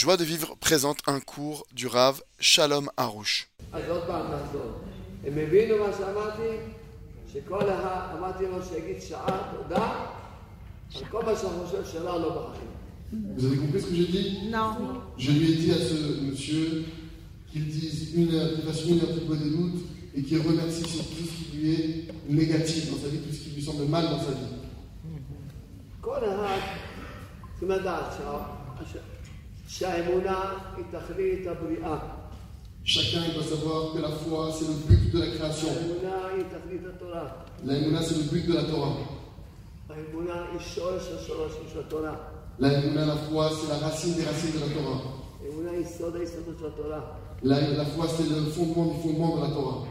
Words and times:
Joie 0.00 0.16
de 0.16 0.22
vivre 0.22 0.54
présente 0.60 0.98
un 1.08 1.18
cours 1.18 1.66
du 1.72 1.88
Rav 1.88 2.22
Shalom 2.38 2.88
Harouche. 2.96 3.48
Vous 13.12 13.46
avez 13.46 13.56
compris 13.56 13.80
ce 13.80 13.86
que 13.88 13.94
j'ai 13.96 14.06
dit? 14.06 14.38
Non. 14.48 14.76
Je 15.18 15.32
lui 15.32 15.50
ai 15.50 15.56
dit 15.56 15.72
à 15.72 15.78
ce 15.78 16.20
monsieur 16.22 16.84
qu'il 17.50 17.66
dise 17.66 18.14
une 18.14 18.32
heure, 18.36 18.54
qu'il 18.54 18.62
fasse 18.62 18.84
une 18.84 19.00
heure 19.00 19.08
de 19.08 19.48
doute 19.48 19.82
et 20.14 20.22
qu'il 20.22 20.40
remercie 20.40 20.82
tout 20.82 20.90
ce 20.90 21.50
qui 21.50 21.56
lui 21.56 21.74
est 21.74 22.08
négatif 22.28 22.88
dans 22.92 22.98
sa 22.98 23.08
vie, 23.08 23.18
tout 23.18 23.34
ce 23.34 23.40
qui 23.40 23.50
lui 23.50 23.62
semble 23.64 23.86
mal 23.86 24.04
dans 24.04 24.20
sa 24.20 24.30
vie. 24.30 24.46
Chacun 32.84 33.20
doit 33.34 33.44
savoir 33.44 33.92
que 33.92 34.00
la 34.00 34.08
foi, 34.08 34.50
c'est 34.58 34.66
le 34.66 34.74
but 34.88 35.12
de 35.12 35.18
la 35.20 35.26
création. 35.26 35.68
L'aïmouna, 37.66 38.00
c'est 38.02 38.16
le 38.16 38.22
but 38.32 38.46
de 38.48 38.54
la 38.54 38.62
Torah. 38.62 38.96
L'aïmouna, 42.58 43.04
la 43.06 43.16
foi, 43.16 43.50
c'est 43.60 43.68
la 43.68 43.78
racine 43.86 44.14
des 44.14 44.24
racines 44.24 44.52
de 44.52 44.60
la 44.60 44.68
Torah. 44.74 45.00
La, 47.42 47.60
la 47.60 47.84
foi, 47.84 48.06
c'est 48.08 48.28
le 48.28 48.40
fondement 48.50 48.86
du 48.86 49.00
fondement 49.02 49.36
de 49.36 49.42
la 49.42 49.48
Torah. 49.48 49.84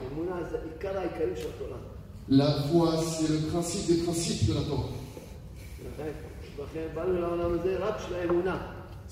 La 2.29 2.51
foi, 2.71 2.93
c'est 2.97 3.29
le 3.29 3.39
principe 3.51 3.87
des 3.87 4.03
principes 4.03 4.47
de 4.49 4.53
la 4.55 4.61
Torah. 4.61 4.89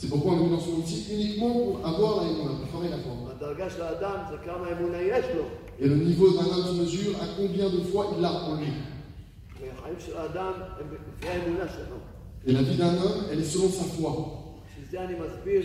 לכן, 0.05 0.09
לכן 0.09 0.11
באנו 0.11 0.11
לעולם 0.11 0.11
הזה 0.11 0.11
רק 0.11 0.11
בשביל 0.11 0.11
האמונה. 0.11 0.11
C'est 0.11 0.11
pourquoi 0.11 0.33
on 0.33 0.37
est 0.37 0.39
venu 0.39 0.51
dans 0.51 0.61
ce 0.61 0.71
monde 0.71 0.89
ici 0.89 1.15
uniquement 1.15 1.53
pour 1.53 1.87
avoir 1.87 2.25
la 2.25 2.31
émouna, 2.31 2.53
pour 2.61 2.69
former 2.69 2.89
la 2.89 2.99
foi. 2.99 3.13
הדרגה 3.31 3.71
של 3.71 3.83
האדם 3.83 4.17
זה 4.31 4.37
כמה 4.45 4.73
אמונה 4.73 5.01
יש 5.03 5.25
לו. 5.37 5.45
Et 5.81 5.89
le 5.89 5.97
niveau 5.97 6.31
d'un 6.31 6.45
homme 6.45 6.67
se 6.67 6.83
mesure 6.83 7.17
à 7.23 7.27
combien 7.37 7.69
de 7.69 7.81
fois 7.81 8.07
il 8.17 8.23
l'a 8.23 8.33
en 8.33 8.55
lui. 8.55 8.73
והחיים 9.61 9.97
של 10.07 10.17
האדם 10.17 10.53
הם 10.81 10.87
לפי 11.09 11.29
האמונה 11.29 11.69
שלו. 11.69 11.97
Et 12.47 12.53
la 12.53 12.63
vie 12.63 12.77
d'un 12.77 12.97
homme, 13.03 13.25
elle 13.31 13.41
est 13.41 13.57
selon 13.57 13.69
sa 13.69 13.85
foi. 13.85 14.11
בשביל 14.67 14.85
זה 14.91 15.05
אני 15.05 15.15
מסביר 15.15 15.63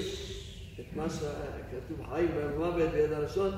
את 0.80 0.96
מה 0.96 1.10
שכתוב 1.10 2.06
חיים 2.10 2.30
ומוות 2.36 2.92
ביד 2.92 3.12
הלשון. 3.12 3.52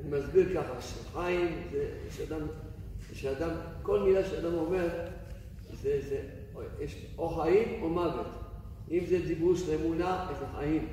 אני 0.00 0.18
מסביר 0.18 0.46
ככה, 0.54 0.74
שחיים 0.80 1.62
זה 1.72 1.88
שאדם, 2.16 2.40
שאדם, 3.12 3.50
כל 3.82 4.00
מילה 4.02 4.24
שאדם 4.24 4.54
אומר, 4.54 4.88
זה, 5.82 5.98
זה, 6.08 6.20
יש 6.80 6.96
או 7.18 7.28
חיים 7.28 7.82
או 7.82 7.88
מוות. 7.88 8.26
אם 8.90 9.00
זה 9.08 9.18
דיבור 9.26 9.56
של 9.56 9.70
אמונה, 9.80 10.26
אז 10.30 10.36
זה 10.40 10.44
חיים. 10.56 10.86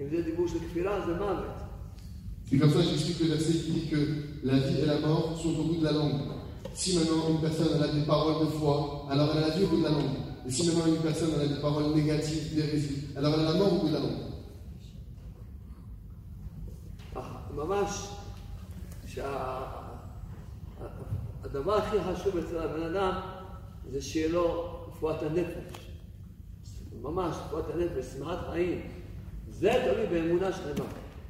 אם 0.00 0.06
זה 0.10 0.22
דיבור 0.22 0.48
של 0.48 0.58
כפירה, 0.58 1.06
זה 1.06 1.18
מוות. 1.18 1.44
C'est 2.46 2.58
comme 2.58 2.70
ça 2.70 2.80
que 2.80 2.88
j'explique 2.90 3.20
le 3.20 3.26
verset 3.34 3.52
qui 3.52 3.70
dit 3.72 3.88
que 3.88 3.96
la 4.44 4.58
vie 4.58 4.80
et 4.82 4.86
la 4.86 5.00
mort 5.00 5.36
sont 5.42 5.58
au 5.60 5.64
bout 5.64 5.78
de 5.80 5.84
la 5.84 5.92
langue. 5.92 6.20
Si 6.74 6.96
maintenant 6.96 7.30
une 7.30 7.40
personne 7.40 7.68
elle 7.74 7.82
a 7.82 7.88
des 7.88 8.02
paroles 8.02 8.44
de 8.44 8.50
foi, 8.50 9.06
alors 9.10 9.30
elle 9.32 9.44
a 9.44 9.48
la 9.48 9.56
vie 9.56 9.64
au 9.64 9.68
bout 9.68 9.78
de 9.78 9.84
la 9.84 9.90
langue. 9.90 10.16
Et 10.46 10.50
si 10.50 10.66
maintenant 10.66 10.86
une 10.86 11.00
personne 11.00 11.30
elle 11.34 11.50
a 11.50 11.54
des 11.54 11.60
paroles 11.60 11.94
négatives, 11.94 12.54
d'hérésie, 12.54 13.08
alors 13.16 13.34
elle 13.34 13.46
a 13.46 13.52
la 13.52 13.58
mort 13.58 13.72
au 13.72 13.78
bout 13.80 13.88
de 13.88 13.94
la 13.94 14.00
langue. 14.00 14.24
ממש 17.54 18.08
שהדבר 19.06 19.74
הכי 21.74 21.96
חשוב 22.00 22.36
אצל 22.36 22.58
הבן 22.58 22.82
אדם 22.82 23.20
זה 23.90 24.02
שיהיה 24.02 24.28
לו 24.28 24.76
רפואת 24.88 25.22
הנפש. 25.22 25.87
ממש, 27.02 27.34
רפואת 27.46 27.64
הנפש, 27.74 28.04
שמחת 28.18 28.38
חיים. 28.52 28.80
זה 29.50 29.70
תלוי 29.84 30.06
באמונה 30.06 30.52
שלמה. 30.52 30.84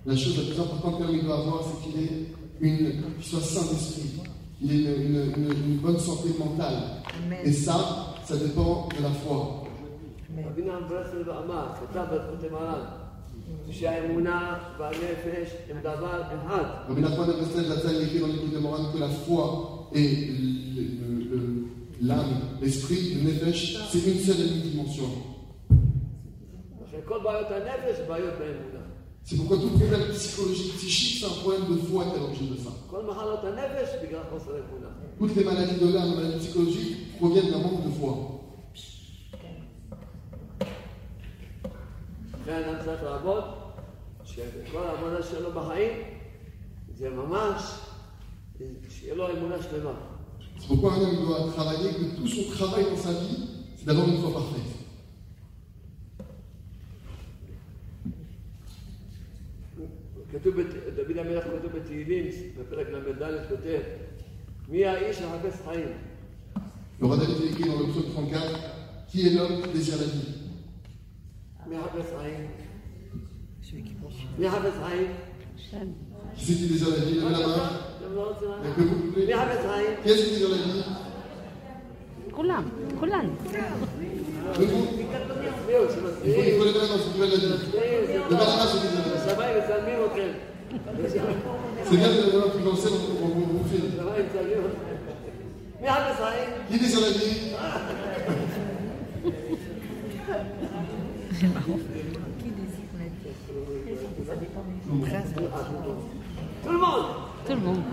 La 0.06 0.14
chose 0.16 0.36
la 0.36 0.42
plus 0.48 0.60
importante 0.60 0.98
qu'un 0.98 1.06
homme 1.08 1.14
il 1.16 1.24
doit 1.24 1.38
avoir, 1.38 1.60
c'est 1.66 1.80
qu'il 1.82 1.96
ait 2.04 2.26
une, 2.60 2.76
qu'il 3.14 3.24
soit 3.30 3.40
sain 3.40 3.64
d'esprit, 3.70 4.10
qu'il 4.58 4.70
ait 4.70 4.96
une, 4.96 5.16
une- 5.16 5.50
une- 5.52 5.64
une 5.70 5.78
bonne 5.84 5.98
santé 5.98 6.28
mentale. 6.38 6.78
Et 7.48 7.52
ça, 7.66 7.76
ça 8.28 8.36
dépend 8.36 8.72
de 8.96 9.02
la 9.02 9.12
foi. 9.22 9.40
רבי 10.46 10.62
נחמן 10.62 10.88
ברסלב 10.88 11.28
אמר, 11.30 11.66
כתב 11.80 12.04
בזכות 12.12 12.52
מרן, 12.52 12.80
שהאמונה 13.70 14.38
והנפש 14.78 15.48
הם 15.70 15.76
דבר 15.80 16.22
אחד. 16.22 16.64
Rabbi 16.88 17.00
Nachman 17.00 17.26
de 17.28 17.32
Breslev 17.38 17.66
Zatzal 17.68 18.02
écrit 18.02 18.18
dans 18.20 18.26
l'écoute 18.32 18.52
de 18.54 18.58
Moran 18.58 18.84
que 18.92 18.98
la 18.98 19.08
foi 19.24 19.44
et 19.94 20.08
le- 20.76 20.90
le- 21.08 21.24
le- 21.30 21.64
l'âme, 22.08 22.34
l'esprit, 22.62 23.02
le 23.14 23.20
nefesh, 23.30 23.62
c'est 23.90 24.04
une 24.12 24.18
seule 24.26 24.40
et 24.44 24.48
unique 24.50 24.70
dimension. 24.72 25.08
C'est 29.23 29.35
pourquoi 29.37 29.57
tout 29.57 29.69
problème 29.69 30.09
psychologique, 30.11 30.77
psychique, 30.77 31.19
c'est 31.19 31.25
un 31.25 31.41
problème 31.41 31.65
de 31.69 31.75
foi 31.81 32.05
qui 32.05 32.15
est 32.15 32.19
l'objet 32.19 32.45
de 32.45 32.57
ça. 32.57 32.69
Toutes 35.17 35.35
les 35.35 35.43
maladies 35.43 35.79
de 35.79 35.93
l'âme, 35.93 36.09
les 36.11 36.15
maladies 36.15 36.39
psychologiques, 36.39 37.17
proviennent 37.17 37.51
d'un 37.51 37.59
manque 37.59 37.83
de 37.85 37.91
foi. 37.91 38.17
C'est 50.57 50.67
pourquoi 50.67 50.93
un 50.93 51.01
homme 51.01 51.25
doit 51.25 51.51
travailler, 51.55 51.89
que 51.91 52.15
tout 52.17 52.27
son 52.27 52.51
travail 52.51 52.85
dans 52.89 52.97
sa 52.97 53.11
vie, 53.11 53.47
c'est 53.77 53.85
d'avoir 53.85 54.07
une 54.07 54.17
foi 54.21 54.33
parfaite. 54.33 54.78
כתוב, 60.32 60.60
בת- 60.60 60.66
דוד 60.96 61.18
המלך 61.18 61.44
כותב 61.44 61.76
בתהילים, 61.78 62.24
בפרק 62.58 62.86
ל"ד 62.88 63.22
כותב, 63.48 63.80
מי 64.68 64.84
האיש 64.86 65.22
המחפש 65.22 65.60
חיים? 65.64 65.88
Le 67.00 67.06
roi 67.06 67.16
David 67.16 67.50
écrit 67.50 67.64
dans 67.70 67.78
le 67.80 67.86
psaume 67.90 68.08
34 68.14 68.60
Qui 69.10 69.26
est 69.26 69.30
l'homme 69.36 69.62
qui 69.62 69.68
désire 69.78 69.96
la 70.02 70.08
vie 70.14 70.30
מי 71.66 71.76
מחפש 71.76 72.06
חיים? 72.18 72.46
מי 74.38 74.46
מחפש 74.46 74.74
חיים? 74.84 75.06
Qui 76.36 76.44
c'est 76.44 76.54
qui 76.58 76.66
désire 76.72 76.88
la 76.90 77.04
vie 77.04 77.14
Levez 77.20 77.30
la 77.32 77.46
main. 77.46 77.72
אתם 77.98 78.14
לא 78.14 78.30
רוצים 78.30 78.48
Il 78.48 78.52
y 78.52 78.52
a 78.54 78.64
לדעת? 78.64 78.76
que 78.76 78.82
vous, 78.82 78.88
s'il 78.88 79.10
vous 79.10 79.18
מי 79.18 79.26
plaît. 79.26 79.36
מחפש 79.36 79.66
חיים? 79.66 79.96
Qui 80.04 80.08
est-ce 80.10 80.24
qui 80.24 80.30
désire 80.30 80.48
la 80.48 80.56
vie 80.56 80.82
כולם, 82.32 82.64
כולן. 83.00 83.26
Le 83.26 84.64
vous 84.64 84.86
תצביעו, 84.86 84.97
il 85.69 86.33
faut, 86.33 86.41
les 86.41 86.73
mettre 86.73 86.87
dans 86.87 86.97
une. 86.97 87.21
Le 87.21 87.27
c'est 87.29 88.15
une 88.15 88.25
C'est 91.85 91.97
bien 91.97 92.09
de 92.09 92.13
la 96.21 96.29
vie. 96.31 96.55
Qui 96.69 96.79
désire 96.79 97.01
la 97.01 97.09
vie. 97.09 97.51
Ça 104.27 104.35
dépend 104.35 104.63
Tout 106.63 106.71
le 106.71 106.77
monde. 106.77 107.05
Tout 107.45 107.53
le 107.53 107.59
monde. 107.59 107.83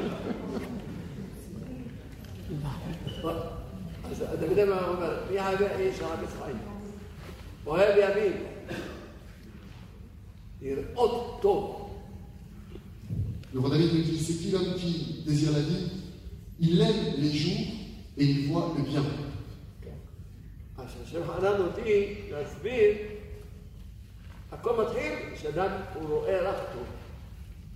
بدل 4.51 4.69
ما 4.69 4.77
عمر 4.77 5.23
يا 5.33 5.41
عباء 5.41 5.79
ايش 5.79 6.03
عباء 6.03 6.29
اسرائيل 6.29 6.57
وهاب 7.67 7.99
يا 7.99 8.15
بيك 8.15 8.35
Le 13.55 13.61
roi 13.61 13.71
David 13.71 13.95
nous 13.95 14.03
dit 14.03 14.19
c'est 14.19 14.35
qui 14.35 14.51
l'homme 14.51 14.75
qui 14.75 15.23
désire 15.25 15.53
la 15.53 15.61
vie? 15.61 15.89
Il 16.61 16.81
aime 16.81 17.15
les 17.19 17.33
jours 17.33 17.61
et 18.17 18.25
il 18.25 18.49
voit 18.49 18.75
le 18.77 18.83
bien. 18.83 19.05
عشان 20.79 21.07
سبحان 21.13 21.61
نطيع 21.61 22.17
نثبيت 22.33 22.97
أقوم 24.53 24.85
تحيل 24.85 25.39
سدان 25.43 25.85
ورؤية 26.03 26.43
رأخته 26.43 26.85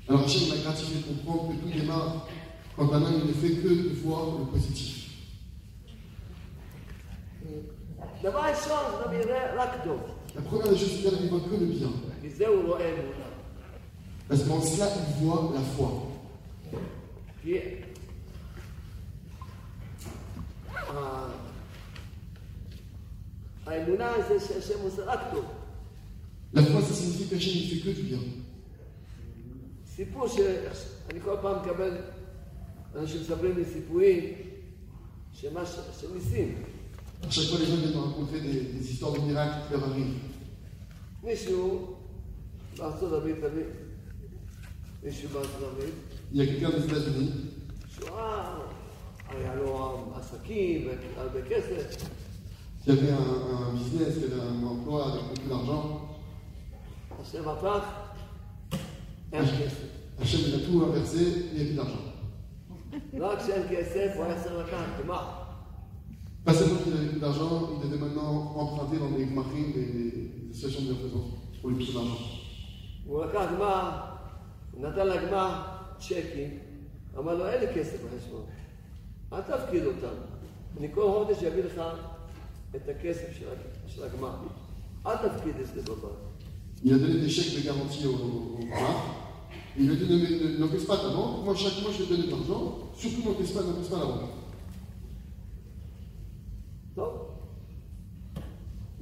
Alors, 0.08 0.24
Hachem 0.24 0.48
m'a 0.48 0.56
gratifié 0.56 0.96
de 0.96 1.02
comprendre 1.04 1.52
que 1.52 1.62
tout 1.62 1.78
démarre 1.78 2.26
quand 2.76 2.92
un 2.92 3.02
homme 3.02 3.22
ne 3.28 3.32
fait 3.32 3.54
que 3.62 3.94
voir 4.02 4.38
le 4.40 4.46
positif. 4.46 5.01
La 10.34 10.43
première 10.43 10.69
des 10.69 10.76
choses, 10.78 11.00
c'est 11.02 11.08
qu'il 11.16 11.32
ne 11.32 11.38
que 11.40 11.56
le 11.56 11.66
bien. 11.66 11.88
Parce 14.28 14.44
qu'en 14.44 14.60
cela, 14.62 14.88
il 15.20 15.26
voit 15.26 15.50
la 15.54 15.60
foi. 15.60 16.08
La 26.52 26.62
foi, 26.62 26.81
ça 26.82 26.94
signifie 26.94 27.28
que 27.28 27.34
Hachem 27.37 27.55
ne 27.55 27.66
fait 27.66 27.81
que 27.81 27.90
du 27.96 28.02
bien. 28.02 28.19
Que 36.69 36.71
à 37.24 37.30
chaque 37.30 37.44
fois, 37.44 37.58
les 37.60 37.66
gens 37.66 37.76
viennent 37.76 37.98
raconter 37.98 38.40
des, 38.40 38.90
histoires 38.90 39.12
de 39.12 39.20
miracles 39.20 39.58
qui 39.66 39.72
leur 39.72 39.88
arrivent. 39.88 40.14
Il 46.32 46.38
y 46.38 46.42
a 46.42 46.46
quelqu'un 46.46 46.70
des 46.70 46.84
États-Unis. 46.84 47.32
Qui 52.82 52.90
avait 52.90 53.10
un, 53.10 53.69
un 53.69 53.74
business, 53.74 54.16
y 54.20 54.24
avait 54.24 54.42
un 54.42 54.64
emploi 54.66 55.12
avec 55.12 55.22
beaucoup 55.28 55.48
d'argent. 55.48 56.08
Hachem, 60.20 60.40
il 60.48 60.54
a 60.54 60.58
tout 60.58 60.84
inversé, 60.84 61.19
il 61.52 61.58
n'y 61.58 61.62
a 61.62 61.64
plus 61.66 61.74
d'argent. 61.74 62.12
Pas 66.45 66.53
seulement 66.53 66.79
qu'il 66.83 66.94
avait 66.94 67.07
plus 67.07 67.19
d'argent, 67.19 67.69
il 67.73 67.89
devait 67.89 67.99
maintenant 68.05 68.55
emprunter 68.55 68.97
dans 68.99 69.11
des 69.17 69.25
gmachim, 69.25 69.73
des, 69.75 69.85
des 70.47 70.53
situations 70.53 70.81
de 70.83 70.88
bienfaisance, 70.94 71.29
pour 71.59 71.69
lui 71.69 71.77
pousser 71.77 71.94
d'argent. 71.94 72.17
הוא 73.07 73.25
לקח 73.25 73.45
גמר, 73.55 73.89
הוא 74.73 74.88
נתן 74.88 75.07
לגמר 75.07 75.49
צ'קים, 75.99 76.49
אמר 77.17 77.35
לו, 77.35 77.47
אין 77.47 77.59
לי 77.61 77.67
כסף 77.75 77.97
בחשבון, 78.05 78.45
אל 79.33 79.41
תפקיד 79.41 79.85
אותם. 79.85 80.15
אני 80.79 80.88
כל 80.94 81.11
חודש 81.11 81.44
אביא 81.44 81.63
לך 81.63 81.81
את 82.75 82.89
הכסף 82.89 83.27
של 83.39 83.45
ה- 83.49 83.89
של 83.89 84.03
הגמר. 84.03 84.35
אל 85.05 85.15
תפקיד 85.15 85.53
את 85.61 85.67
זה 85.75 85.81
בבנק. 85.81 86.17
Il 86.85 86.94
a 86.94 86.97
donné 86.99 87.19
des 87.25 87.29
chèques 87.29 87.55
de 87.57 87.61
garantie 87.65 88.05
au, 88.05 88.11
au, 88.11 88.59
au 88.59 88.65
gmach. 88.65 89.01
Il 89.77 89.88
lui 89.88 89.94
a 89.94 89.95
dit 89.95 90.05
ne- 90.13 90.44
ne- 90.44 90.57
n'encaisse 90.59 90.85
pas 90.85 90.97
ta 90.97 91.09
banque, 91.09 91.44
moi 91.45 91.55
chaque 91.55 91.81
mois 91.81 91.91
je 91.91 92.03
vais 92.03 92.05
te 92.05 92.09
donner 92.13 92.27
de 92.27 92.31
l'argent, 92.31 92.63
surtout 93.01 93.23
n'encaisse 93.27 93.51
pas, 93.55 93.63
n'encaisse 93.67 93.89
pas 93.94 93.99
la 94.03 94.05
banque. 94.11 94.29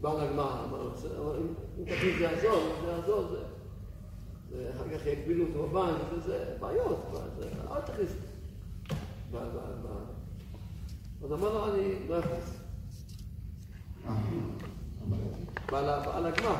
לגמר, 0.04 0.64
אמר 0.68 0.82
לו, 0.82 0.90
"בסדר, 0.90 1.22
אבל 1.22 1.36
אם 1.78 1.84
תגיד 1.84 2.18
זה 2.18 2.24
יעזור, 2.24 2.62
זה 2.84 2.90
יעזור, 2.90 3.22
זה... 3.30 3.38
זה 4.50 4.70
אחר 4.76 4.98
כך 4.98 5.06
יגבילו 5.06 5.44
אותו 5.46 5.68
בבנק, 5.68 5.96
וזה 6.14 6.56
בעיות, 6.60 6.98
זה- 7.38 7.48
אל 7.70 7.80
תכניס. 7.80 8.10
אז 11.24 11.32
אמר 11.32 11.52
לו, 11.54 11.74
אני 11.74 11.94
לא 12.08 12.18
אכניס. 12.18 12.60
בעל 15.70 15.84
בעל 16.04 16.26
הגמר. 16.26 16.54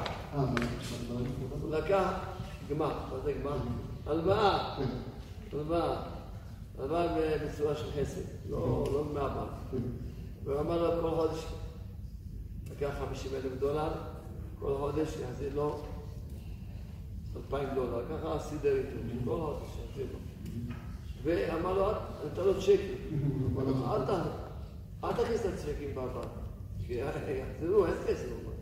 הוא 1.63 1.71
לקח 1.71 2.13
גמר, 2.71 2.89
מה 3.11 3.21
זה 3.25 3.33
גמר? 3.33 3.57
הלוואה, 4.07 4.77
הלוואה. 5.53 6.03
הלוואה 6.79 7.07
בצורה 7.47 7.75
של 7.75 7.91
חסד, 7.91 8.21
לא 8.51 8.85
לא 8.93 9.05
מהבנק. 9.15 9.83
והוא 10.45 10.61
אמר 10.61 10.95
לו 10.97 11.03
כל 11.03 11.11
חודש, 11.17 11.47
לקח 12.72 12.90
50 13.10 13.32
אלף 13.36 13.60
דולר, 13.60 13.92
כל 14.60 14.76
חודש 14.80 15.10
יחזיר 15.24 15.56
לו 15.56 15.80
2,000 17.36 17.70
דולר, 17.76 18.02
ככה 18.10 18.40
סידר 18.50 18.76
איתו, 18.78 18.90
כל 19.26 19.38
חודש 19.38 19.70
יחזיר 19.90 20.06
לו. 20.14 20.20
ואמר 21.24 21.74
לו, 21.74 21.92
נתן 22.26 22.42
לו 22.44 22.62
צ'קים, 22.62 22.78
אמר 23.54 23.64
לו, 23.64 23.74
"אל 23.96 24.06
ת- 24.06 24.30
אל 25.04 25.14
תכניס 25.14 25.42
את 25.42 25.54
הצ'קים 25.54 25.90
בבנק, 25.96 26.26
כי 26.88 26.94
יחזרו, 26.94 27.86
אין 27.86 27.94
כסף. 28.08 28.26
הוא 28.32 28.40
אמר. 28.46 28.56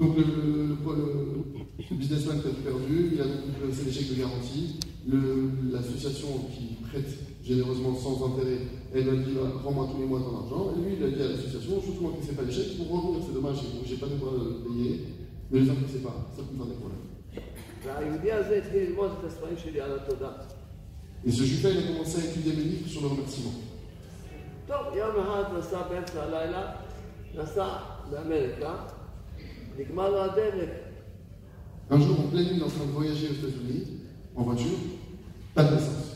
Donc 0.00 0.16
le, 0.16 0.24
le- 0.24 0.76
le- 0.84 1.86
le 1.90 1.94
businessman 2.02 2.36
qui 2.42 2.48
a 2.48 2.50
tout 2.56 2.64
perdu, 2.70 2.96
il 3.12 3.20
a 3.20 3.24
donc 3.24 3.72
fait 3.76 3.84
des 3.84 3.92
chèques 3.92 4.10
de 4.14 4.18
garantie. 4.24 4.66
Le- 5.06 5.50
L'association 5.72 6.30
qui 6.52 6.64
prête 6.86 7.10
généreusement 7.48 7.94
sans 8.04 8.16
intérêt, 8.28 8.58
et 8.93 9.01
il 9.01 9.09
a 9.09 9.11
dit, 9.13 9.37
rends-moi 9.63 9.87
tous 9.91 9.99
les 10.01 10.07
mois 10.07 10.19
ton 10.19 10.37
argent. 10.37 10.73
Et 10.75 10.81
lui, 10.81 10.95
il 10.97 11.03
a 11.03 11.09
dit 11.09 11.21
à 11.21 11.29
l'association, 11.29 11.79
je 11.85 11.91
vous 11.91 12.07
remplissez 12.07 12.33
pas 12.33 12.41
les 12.43 12.51
chèques 12.51 12.77
pour 12.77 12.87
revenir, 12.89 13.23
c'est 13.27 13.33
dommage, 13.33 13.57
je 13.85 13.91
n'ai 13.93 13.99
pas 13.99 14.07
de 14.07 14.15
droit 14.15 14.31
de 14.33 14.67
payer, 14.67 15.05
ne 15.51 15.59
les 15.59 15.69
remplissez 15.69 15.99
pas, 15.99 16.15
ça 16.35 16.41
peut 16.41 16.53
me 16.53 16.57
faire 16.57 16.67
des 16.67 16.79
problèmes. 16.79 17.05
Et 21.25 21.31
ce 21.31 21.43
juif 21.43 21.63
il 21.63 21.77
a 21.77 21.91
commencé 21.91 22.19
à 22.21 22.25
étudier 22.25 22.53
mes 22.53 22.63
livres 22.63 22.87
sur 22.89 23.01
le 23.01 23.07
remerciement. 23.09 23.51
Un 31.91 31.99
jour, 31.99 32.19
en 32.19 32.27
pleine 32.29 32.53
nuit, 32.53 32.61
en 32.63 32.67
train 32.67 32.85
de 32.85 32.91
voyager 32.91 33.27
aux 33.29 33.33
États-Unis, 33.33 34.01
en 34.35 34.43
voiture, 34.43 34.77
pas 35.55 35.63
de 35.63 35.75
naissance. 35.75 36.15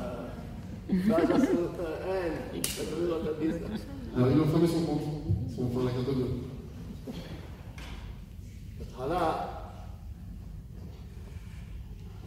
vaya 0.89 1.23
a 1.23 1.37
la 3.07 3.91
אבל 4.15 4.31
אם 4.31 4.39
הופכים 4.39 4.63
מסומכם, 4.63 4.93
סומכם 5.55 5.87
לכתוב. 5.87 6.17
בהתחלה, 8.79 9.47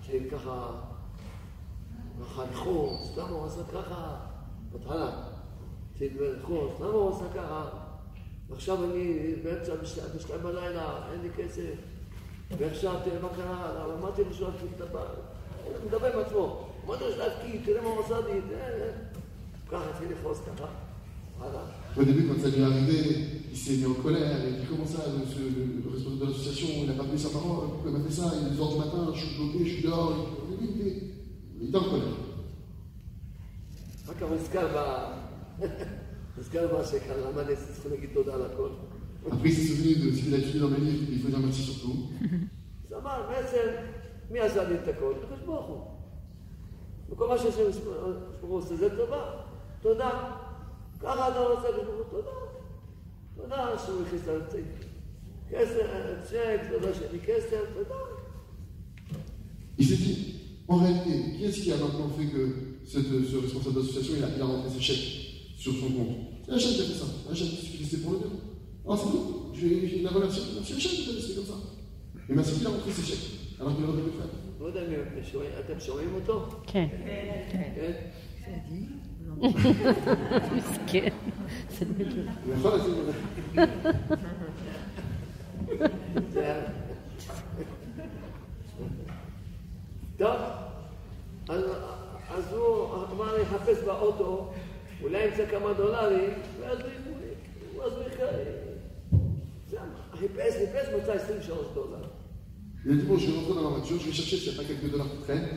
כשהם 0.02 0.28
ככה, 0.30 0.70
חנכו, 2.34 2.98
סתם 3.04 3.28
הוא 3.28 3.46
עשה 3.46 3.62
ככה, 3.72 4.16
בהתחלה, 4.72 5.10
כשהם 5.94 6.08
סתם 6.76 6.84
הוא 6.84 7.16
עשה 7.16 7.24
ככה, 7.34 7.64
ועכשיו 8.50 8.84
אני 8.84 9.34
באמצע 9.42 9.72
בשתיים 10.16 10.42
בלילה, 10.42 11.12
אין 11.12 11.20
לי 11.20 11.28
כסף, 11.36 11.74
ועכשיו, 12.58 13.00
מה 13.22 13.28
קרה? 13.36 13.94
אמרתי 13.98 14.22
הבעל, 14.80 15.06
הוא 15.64 15.86
מדבר 15.86 16.12
עם 16.12 16.20
עצמו. 16.26 16.73
Au 21.96 22.02
début, 22.04 22.26
quand 22.26 22.40
ça 22.40 22.48
lui 22.48 22.60
est 22.60 22.64
arrivé, 22.64 22.98
il 23.50 23.56
s'est 23.56 23.76
mis 23.76 23.86
en 23.86 23.94
colère. 23.94 24.36
Il 24.40 24.54
a 24.54 24.58
dit 24.58 24.66
Comment 24.68 24.86
ça, 24.86 25.04
monsieur, 25.18 25.50
le, 25.50 25.90
responsable 25.90 26.20
de 26.20 26.26
l'association, 26.26 26.68
il 26.82 26.86
n'a 26.86 26.94
pas 26.94 27.04
vu 27.04 27.18
sa 27.18 27.30
parole? 27.30 27.68
Pourquoi 27.70 27.90
il 27.90 27.96
m'a 27.98 28.04
fait 28.04 28.14
ça? 28.14 28.32
Il 28.40 28.48
est 28.48 28.60
2h 28.60 28.72
du 28.72 28.78
matin, 28.78 29.12
je 29.14 29.24
suis 29.24 29.36
bloqué, 29.36 29.64
je 29.64 29.72
suis 29.74 29.82
dehors. 29.82 30.12
Il, 30.60 30.66
il, 30.66 30.86
il, 30.86 31.02
il 31.60 31.68
était 31.68 31.78
en 31.78 31.84
colère. 31.84 32.18
Après, 39.30 39.48
il 39.48 39.54
s'est 39.54 39.74
souvenu 39.74 39.94
de 39.94 40.16
ce 40.16 40.22
qu'il 40.22 40.34
a 40.34 40.38
étudié 40.38 40.60
dans 40.60 40.68
ma 40.68 40.78
livre, 40.78 41.04
il 41.10 41.20
faut 41.20 41.28
dire 41.28 41.38
merci 41.38 41.62
surtout. 41.62 42.10
אז 47.03 47.17
אמר, 47.17 47.27
בעצם, 47.27 47.27
מי 47.27 47.27
עשה 47.27 47.27
לי 47.27 47.27
את 47.27 47.27
הכל? 47.27 47.27
הקדוש 47.27 47.27
ברוך 47.27 47.27
הוא. 47.27 47.27
וכל 47.27 47.27
מה 47.27 47.37
שהשם 47.37 47.79
ברוך 48.41 48.51
הוא 48.51 48.57
עושה 48.57 48.75
זה 48.75 48.89
טובה. 48.97 49.31
תודה. 49.81 50.11
ככה 50.99 51.29
אתה 51.29 51.39
רוצה 51.39 51.67
הקדוש 51.69 51.85
ברוך 51.85 52.07
הוא, 52.11 52.21
תודה. 52.21 52.31
תודה 53.35 53.79
שהוא 53.85 54.01
הכניס 54.07 54.21
את 54.21 54.53
כסף, 55.51 55.87
צ'ק, 56.29 56.59
תודה 56.71 56.93
שאין 56.93 57.11
לי 57.11 57.19
כסף, 57.19 57.63
תודה. 57.73 57.95
Il 59.79 59.85
s'est 59.85 59.95
dit, 59.95 60.17
en 60.67 60.75
réalité, 60.75 61.13
qui 61.37 61.45
est-ce 61.45 61.59
qui 61.63 61.71
a 61.71 61.77
maintenant 61.77 62.09
fait 62.17 62.25
que 62.35 62.41
cette- 62.91 63.25
ce 63.31 63.37
responsable 63.45 63.75
d'association, 63.75 64.13
il 64.17 64.23
a, 64.25 64.29
il 64.35 64.41
a 64.41 64.45
rentré 64.45 64.69
ses 64.75 64.81
chèques 64.81 65.07
sur 65.57 65.71
son 65.79 65.89
compte 65.95 66.15
C'est 66.45 66.51
Hachem 66.51 66.71
qui 66.75 66.81
a 66.81 66.85
fait 66.89 66.99
ça. 67.01 67.05
Hachem 67.31 67.47
qui 67.47 67.65
s'est 67.65 67.77
laissé 67.83 67.97
pour 68.01 68.11
le 68.13 68.17
dire. 68.19 68.27
Ah, 68.89 68.95
c'est 68.99 69.09
bon, 69.13 69.23
je 69.53 69.61
vais 69.67 69.87
je 69.87 69.95
vais 69.95 70.01
la 70.01 70.09
remercier. 70.11 70.43
C'est 70.65 70.75
Hachem 70.77 70.91
qui 70.91 71.09
a 71.09 71.13
laissé 71.13 71.33
comme 71.35 71.45
ça. 71.51 71.57
Et 72.29 72.33
merci 72.35 72.51
qu'il 72.55 72.67
a 72.67 72.71
rentré 72.71 72.91
ses 72.91 73.03
chèques, 73.09 73.27
alors 73.59 73.73
qu'il 73.75 73.85
aurait 73.85 74.01
pu 74.01 74.05
le 74.11 74.17
faire. 74.19 74.31
לא 74.60 74.66
יודע 74.66 74.80
אם 74.86 74.92
אתם 75.66 75.80
שומעים- 75.80 76.14
אותו? 76.14 76.46
כן. 76.66 76.86
כן? 77.74 77.92
מסכן. 80.56 81.08
טוב, 90.18 90.36
אז, 91.48 91.64
הוא 92.52 92.86
אמר 93.12 93.36
לי, 93.38 93.44
חפש 93.44 93.78
באוטו, 93.86 94.52
אולי 95.02 95.24
ימצא 95.24 95.46
כמה 95.50 95.72
דולרים, 95.72 96.30
ואז 96.60 96.78
הוא- 96.80 97.84
אז 97.84 97.92
הוא 97.92 98.02
יח- 98.02 98.34
זה, 99.70 99.78
חיפש, 100.12 100.54
חיפש, 100.54 100.88
מצא 101.02 101.12
23 101.12 101.66
דולר. 101.74 102.04
Dit, 102.94 103.06
bon, 103.06 103.16
je 103.16 103.30
vais 103.30 103.36
rentrer 103.36 103.54
dans 103.54 103.70
ma 103.70 103.76
voiture, 103.76 103.98
je 104.00 104.06
vais 104.06 104.12
chercher 104.12 104.36
s'il 104.36 104.52
n'y 104.52 104.58
a 104.58 104.62
pas 104.62 104.68
quelques 104.68 104.90
dollars 104.90 105.10
qui 105.10 105.22
traînent. 105.24 105.48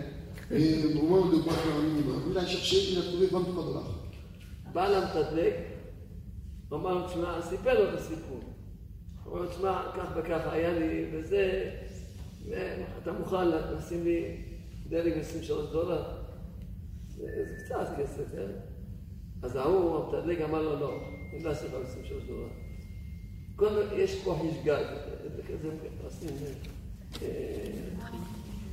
Et 0.51 0.97
au 0.97 1.05
moins 1.05 1.29
de 1.29 1.37
quoi 1.37 1.53
faire 1.53 1.75
un 1.75 1.83
minimum. 1.89 2.21
Il 2.31 2.37
a 2.37 2.45
cherché, 2.45 2.77
il 2.91 2.97
a 2.99 3.01
trouvé 3.01 3.27
23 3.27 3.63
dollars. 3.65 3.93
בא 4.73 4.87
למתדלק, 4.89 5.53
אמר 6.73 6.93
לו, 6.93 7.07
תשמע, 7.07 7.41
סיפר 7.41 7.83
לו 7.83 7.89
את 7.89 7.99
הסיפור. 7.99 8.39
הוא 9.23 9.37
אומר, 9.37 9.49
תשמע, 9.49 9.81
כך 9.97 10.09
וכך 10.15 10.47
היה 10.51 10.79
לי, 10.79 11.05
וזה, 11.13 11.71
אתה 13.03 13.11
מוכן 13.11 13.47
לשים 13.47 14.03
לי 14.03 14.43
דלק 14.89 15.17
23 15.17 15.71
דולר? 15.71 16.03
זה, 17.07 17.23
קצת 17.65 17.87
כסף, 17.97 18.31
כן? 18.31 18.51
אז 19.43 19.55
ההוא, 19.55 20.05
המתדלק, 20.05 20.41
אמר 20.41 20.61
לו, 20.61 20.79
לא, 20.79 20.99
אני 21.33 21.43
לא 21.43 21.49
אעשה 21.49 21.65
לך 21.65 21.73
23 21.83 22.23
דולר. 22.27 22.47
יש 23.95 24.23
פה 24.23 24.39
חשגג, 24.39 24.83
זה 25.23 25.67
עושים, 26.03 26.29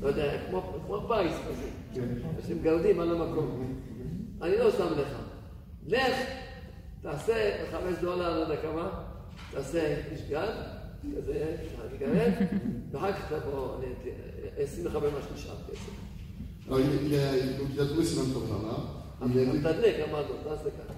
לא 0.02 0.08
יודע, 0.08 0.38
כמו, 0.50 0.62
פיס 1.08 1.36
כזה, 1.48 2.02
עושים 2.36 2.58
גרדים 2.62 3.00
על 3.00 3.10
המקום. 3.10 3.74
אני 4.42 4.58
לא 4.58 4.70
שם 4.70 4.86
לך. 5.00 5.08
לך, 5.86 6.16
תעשה 7.02 7.56
חמש 7.72 7.94
דולר, 8.00 8.36
לא 8.36 8.40
יודע 8.40 8.56
כמה, 8.62 8.90
תעשה 9.50 9.96
משגל, 10.14 10.48
כזה, 11.16 11.56
תגרד, 11.96 12.32
ואחר 12.92 13.12
כך 13.12 13.32
תבוא, 13.32 13.76
אני 13.78 13.86
אשים 14.64 14.86
לך 14.86 14.94
במה 14.96 15.18
שנשאר 15.28 15.54
כסף. 15.70 15.90
Il, 16.66 16.70
a, 16.72 17.58
donc 17.58 17.68
il 17.74 17.80
a 17.80 17.84
trouvé 17.84 18.04
ces 18.06 18.14
23 18.16 18.46
dollars-là. 18.46 18.76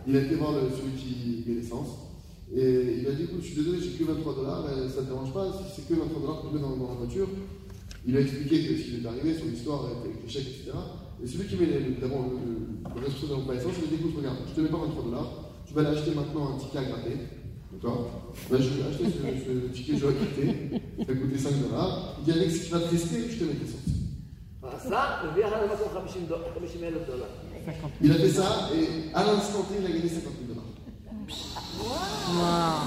Il, 0.07 0.17
a 0.17 0.21
été- 0.21 0.35
voir 0.37 0.53
celui 0.79 0.93
qui 0.93 1.43
met 1.49 1.55
l'essence. 1.57 1.89
Et 2.55 3.01
il 3.01 3.09
a 3.09 3.13
dit 3.13 3.25
écoute, 3.25 3.41
je 3.41 3.47
suis 3.47 3.57
désolé, 3.57 3.81
j'ai 3.81 3.91
que 3.99 4.05
23 4.05 4.35
dollars, 4.35 4.65
ça 4.67 5.01
ne 5.01 5.07
te 5.07 5.11
dérange 5.11 5.33
pas, 5.33 5.51
si 5.53 5.75
c'est 5.75 5.89
que 5.89 5.99
23 5.99 6.21
dollars 6.21 6.43
que 6.43 6.49
tu 6.49 6.55
mets 6.55 6.61
dans, 6.61 6.77
dans, 6.77 6.89
la 6.89 6.95
voiture. 6.95 7.29
Il 8.07 8.17
a 8.17 8.21
expliqué 8.21 8.63
que 8.63 8.77
ce 8.79 8.83
qui 8.83 8.91
lui 8.93 9.05
est 9.05 9.09
arrivé, 9.09 9.35
son 9.35 9.53
histoire 9.53 9.87
avec 9.87 10.23
les 10.23 10.29
chèques, 10.29 10.47
etc. 10.47 10.71
Et 11.23 11.27
celui 11.27 11.49
qui 11.49 11.57
met 11.57 11.67
évidemment 11.67 12.31
le, 12.31 13.01
responsable 13.01 13.47
de 13.47 13.53
l'essence, 13.53 13.73
il 13.79 13.85
a 13.85 13.89
dit 13.89 13.95
écoute, 13.99 14.15
regarde, 14.17 14.37
je 14.49 14.55
te 14.55 14.61
mets 14.61 14.69
pas 14.69 14.79
23 14.79 15.05
dollars, 15.05 15.33
tu 15.67 15.75
vas 15.75 15.81
aller 15.81 15.99
acheter 15.99 16.15
maintenant 16.15 16.55
un 16.55 16.59
ticket 16.59 16.79
à 16.79 16.85
gratter. 16.85 17.17
D'accord? 17.73 18.33
Ben, 18.49 18.63
Je 18.63 18.69
vais 18.69 18.89
acheter 18.89 19.05
ce, 19.11 19.19
ce 19.19 19.73
ticket, 19.75 19.97
je 19.99 20.07
vais 20.07 20.15
quitter, 20.15 20.81
ça 21.05 21.13
va 21.13 21.19
coûter 21.19 21.39
5 21.39 21.69
dollars. 21.69 22.17
Il 22.21 22.25
dit 22.25 22.39
Alex, 22.39 22.65
tu 22.67 22.71
vas 22.71 22.79
te 22.79 22.91
rester, 22.91 23.19
je 23.29 23.39
te 23.39 23.45
mets 23.45 23.55
des 23.55 23.67
centimes. 23.67 23.97
Il 28.01 28.13
a 28.13 28.15
fait 28.15 28.31
ça 28.31 28.69
et 28.75 29.15
à 29.15 29.25
l'instant 29.25 29.63
T, 29.63 29.75
il 29.81 29.87
a 29.87 29.91
gagné 29.91 30.09
50 30.09 30.33
000. 30.46 30.46
Dollars. 31.79 32.83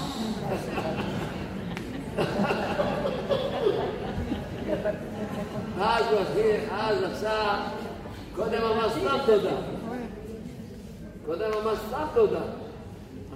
אז 5.80 6.04
הוא 6.10 6.20
הכין, 6.20 6.60
אז 6.70 6.96
עכשיו, 7.12 7.58
קודם 8.36 8.62
אמר 8.62 8.90
סתם 8.90 9.16
תודה. 9.26 9.56
קודם 11.26 11.50
אמר 11.62 11.74
סתם 11.88 12.06
תודה. 12.14 12.40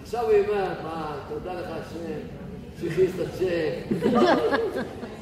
עכשיו 0.02 0.23
הוא 0.25 0.32
אומר, 0.32 0.68
מה, 0.82 1.16
תודה 1.28 1.52
לך 1.52 1.66
השם, 1.70 2.20
שהכניס 2.80 3.11
את 3.14 3.20
הצ'ק. 3.20 3.94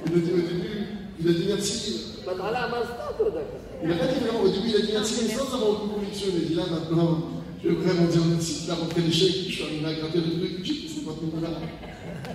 Il 0.04 0.14
a 0.14 0.18
dit 0.18 0.32
au 0.32 0.42
début, 0.50 0.86
il 1.20 1.28
a 1.28 1.32
dit 1.32 1.46
merci. 1.48 1.92
בהתחלה 2.26 2.66
אמר 2.66 2.82
סתם 2.84 3.12
תודה 3.18 3.40
כזה. 3.40 3.82
Il 3.82 3.88
n'a 3.88 3.94
pas 3.94 4.06
dit 4.06 4.20
vraiment, 4.24 4.40
au 4.40 4.48
début, 4.48 4.68
il 4.68 4.76
a 4.76 4.86
dit 4.86 4.92
merci, 4.92 5.24
mais 5.24 5.34
sans 5.34 5.54
avoir 5.54 5.70
aucune 5.70 5.90
conviction. 5.90 6.26
Il 6.32 6.44
a 6.44 6.48
dit 6.48 6.54
là 6.54 6.62
maintenant, 6.70 7.18
je 7.63 7.67
vais 7.69 7.75
vraiment 7.75 8.07
dire 8.13 8.21
merci. 8.33 8.53
Il 8.65 8.71
a 8.71 8.75
rentré 8.75 9.01
les 9.01 9.11
chèques, 9.11 9.35
je 9.47 9.53
suis 9.55 9.63
arrivé 9.63 9.85
à 9.85 9.93
gratter 9.99 10.19
le 10.27 10.31
truc, 10.39 10.51
j'ai 10.63 10.73
fait 10.73 10.89
50 11.05 11.19
000 11.21 11.31
dollars. 11.35 11.61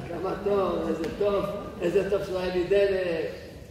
כמה 0.09 0.33
טוב, 0.45 0.89
איזה 0.89 1.09
טוב, 1.19 1.45
איזה 1.83 2.11
טוב 2.11 2.21
שלא 2.27 2.39
היה 2.39 2.55
לי 2.57 2.65
דלק, 2.65 3.27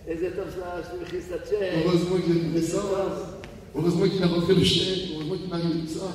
איזה 0.08 0.28
טוב 0.36 0.46
שלא- 0.54 0.84
שהוא 0.90 1.02
הכניס 1.02 1.26
את 1.30 1.34
הצ'ק. 1.42 1.86
Heureusement 1.86 2.20
qu'il 2.24 2.32
a 2.32 2.42
mis 2.44 2.56
איזה 2.56 2.78
l'essence, 2.78 2.82
טוב. 2.82 3.76
heureusement 3.76 4.08
qu'il 4.12 4.24
a 4.24 4.28
rentré 4.28 4.54
le 4.56 4.64
chèque, 4.64 5.04
heureusement 5.12 5.38
qu'il 5.40 5.50
m'a 5.50 5.56
arrivé 5.56 5.80
tout 5.88 5.94
ça. 6.00 6.08